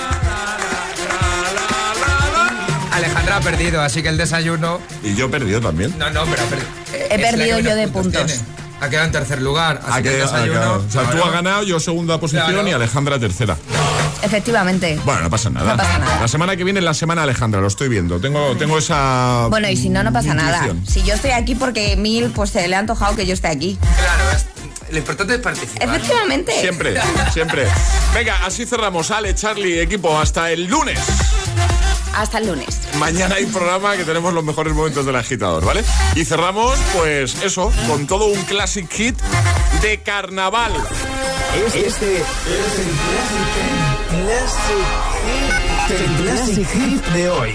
Alejandra 2.93 3.37
ha 3.37 3.41
perdido, 3.41 3.83
así 3.83 4.03
que 4.03 4.09
el 4.09 4.17
desayuno. 4.17 4.81
Y 5.03 5.15
yo 5.15 5.27
he 5.27 5.29
perdido 5.29 5.61
también. 5.61 5.97
No, 5.99 6.09
no, 6.11 6.25
pero 6.25 6.43
ha 6.43 6.47
perdido. 6.47 6.69
He 7.11 7.19
perdido 7.19 7.59
yo 7.61 7.75
de 7.75 7.89
puntos. 7.89 8.41
Ha 8.81 8.89
quedado 8.91 9.07
en 9.07 9.13
tercer 9.13 9.41
lugar. 9.43 9.81
Así 9.87 9.99
Ha 9.99 10.03
que 10.03 10.09
el 10.09 10.15
quedado- 10.17 10.35
ha 10.35 10.41
desayuno. 10.41 10.73
o 10.87 10.91
sea, 10.91 11.11
tú 11.11 11.23
has 11.25 11.33
ganado, 11.33 11.63
yo 11.63 11.81
segunda 11.81 12.19
posición 12.19 12.47
Claro. 12.51 12.69
y 12.69 12.73
Alejandra 12.73 13.19
tercera. 13.19 13.57
Efectivamente. 14.23 14.99
Bueno, 15.05 15.23
no 15.23 15.31
pasa 15.31 15.51
nada. 15.51 15.73
No 15.73 15.77
pasa 15.77 15.99
nada. 15.99 16.21
La 16.21 16.29
semana 16.29 16.57
que 16.57 16.65
viene 16.65 16.81
es 16.81 16.85
la 16.85 16.95
semana 16.95 17.23
Alejandra, 17.23 17.61
lo 17.61 17.67
estoy 17.67 17.89
viendo. 17.89 18.19
Tengo, 18.21 18.57
tengo 18.57 18.79
esa. 18.79 19.47
Bueno, 19.51 19.69
y 19.69 19.77
si 19.77 19.89
no, 19.89 20.03
no 20.03 20.13
pasa 20.13 20.35
nada. 20.35 20.67
Si 20.89 21.03
yo 21.03 21.15
estoy 21.15 21.31
aquí 21.33 21.55
porque 21.55 21.97
Mil 21.97 22.31
pues 22.31 22.51
se 22.51 22.67
le 22.69 22.77
ha 22.77 22.79
antojado 22.81 23.15
que 23.17 23.27
yo 23.27 23.35
esté 23.35 23.49
aquí. 23.49 23.79
Claro, 23.99 24.31
es- 24.37 24.47
lo 24.91 24.99
importante 24.99 25.35
es 25.35 25.41
participar. 25.41 25.89
Efectivamente. 25.89 26.53
Siempre, 26.61 26.95
siempre. 27.33 27.67
Venga, 28.15 28.45
así 28.47 28.65
cerramos. 28.67 29.11
Ale, 29.11 29.35
Charlie, 29.35 29.81
equipo, 29.81 30.17
hasta 30.19 30.51
el 30.53 30.67
lunes. 30.67 31.01
Hasta 32.15 32.39
el 32.39 32.47
lunes. 32.47 32.81
Mañana 32.99 33.35
hay 33.35 33.47
programa 33.47 33.97
que 33.97 34.05
tenemos 34.05 34.33
los 34.33 34.45
mejores 34.45 34.73
momentos 34.75 35.05
del 35.05 35.17
agitador, 35.17 35.65
¿vale? 35.65 35.83
Y 36.15 36.25
cerramos, 36.25 36.79
pues 36.97 37.35
eso, 37.43 37.73
con 37.89 38.07
todo 38.07 38.27
un 38.27 38.41
classic 38.45 38.89
hit 38.93 39.19
de 39.83 40.01
carnaval. 40.03 40.73
Este 41.75 41.87
es 41.87 41.97
el 42.03 42.23
Classic, 42.23 43.96
el 45.91 46.17
classic 46.23 46.69
hit 46.69 47.05
de 47.15 47.29
hoy. 47.29 47.55